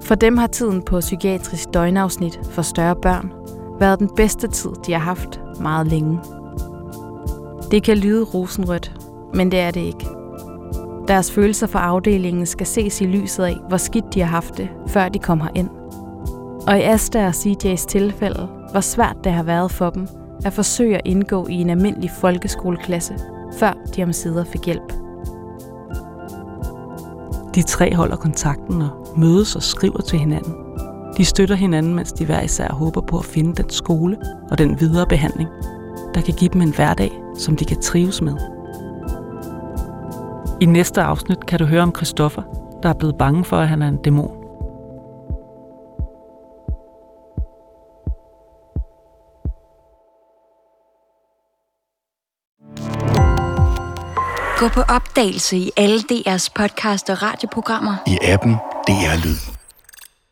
For 0.01 0.15
dem 0.15 0.37
har 0.37 0.47
tiden 0.47 0.81
på 0.81 0.99
psykiatrisk 0.99 1.73
døgnafsnit 1.73 2.39
for 2.51 2.61
større 2.61 2.95
børn 2.95 3.31
været 3.79 3.99
den 3.99 4.09
bedste 4.15 4.47
tid, 4.47 4.69
de 4.85 4.91
har 4.93 4.99
haft 4.99 5.41
meget 5.61 5.87
længe. 5.87 6.19
Det 7.73 7.83
kan 7.83 7.97
lyde 7.97 8.23
rosenrødt, 8.23 8.91
men 9.33 9.51
det 9.51 9.59
er 9.59 9.71
det 9.71 9.81
ikke. 9.81 10.07
Deres 11.07 11.31
følelser 11.31 11.67
for 11.67 11.79
afdelingen 11.79 12.45
skal 12.45 12.67
ses 12.67 13.01
i 13.01 13.05
lyset 13.05 13.43
af, 13.43 13.57
hvor 13.67 13.77
skidt 13.77 14.13
de 14.13 14.19
har 14.19 14.27
haft 14.27 14.57
det, 14.57 14.69
før 14.87 15.09
de 15.09 15.19
kom 15.19 15.41
ind. 15.55 15.69
Og 16.67 16.79
i 16.79 16.81
Asta 16.81 17.27
og 17.27 17.33
CJ's 17.33 17.85
tilfælde, 17.87 18.47
hvor 18.71 18.79
svært 18.79 19.15
det 19.23 19.31
har 19.31 19.43
været 19.43 19.71
for 19.71 19.89
dem 19.89 20.07
at 20.45 20.53
forsøge 20.53 20.95
at 20.95 21.01
indgå 21.05 21.47
i 21.47 21.53
en 21.53 21.69
almindelig 21.69 22.11
folkeskoleklasse, 22.11 23.13
før 23.59 23.73
de 23.95 24.03
om 24.03 24.13
sider 24.13 24.43
fik 24.43 24.65
hjælp. 24.65 24.93
De 27.55 27.61
tre 27.61 27.95
holder 27.95 28.15
kontakten 28.15 28.81
og 28.81 28.89
mødes 29.17 29.55
og 29.55 29.63
skriver 29.63 30.01
til 30.01 30.19
hinanden. 30.19 30.53
De 31.17 31.25
støtter 31.25 31.55
hinanden, 31.55 31.95
mens 31.95 32.13
de 32.13 32.25
hver 32.25 32.41
især 32.41 32.73
håber 32.73 33.01
på 33.01 33.17
at 33.17 33.25
finde 33.25 33.63
den 33.63 33.69
skole 33.69 34.17
og 34.51 34.57
den 34.57 34.79
videre 34.79 35.05
behandling, 35.05 35.49
der 36.13 36.21
kan 36.21 36.33
give 36.33 36.49
dem 36.53 36.61
en 36.61 36.75
hverdag, 36.75 37.11
som 37.37 37.55
de 37.55 37.65
kan 37.65 37.81
trives 37.81 38.21
med. 38.21 38.37
I 40.61 40.65
næste 40.65 41.01
afsnit 41.01 41.45
kan 41.45 41.59
du 41.59 41.65
høre 41.65 41.81
om 41.81 41.95
Christoffer, 41.95 42.41
der 42.83 42.89
er 42.89 42.93
blevet 42.93 43.15
bange 43.17 43.45
for, 43.45 43.57
at 43.57 43.67
han 43.67 43.81
er 43.81 43.87
en 43.87 43.97
dæmon. 43.97 44.43
Gå 54.57 54.67
på 54.67 54.81
opdagelse 54.81 55.57
i 55.57 55.71
alle 55.77 55.99
DR's 55.99 56.47
podcast 56.55 57.09
og 57.09 57.21
radioprogrammer. 57.21 57.95
I 58.07 58.17
appen 58.21 58.53
DR 58.87 59.25
Lyd. 59.25 59.52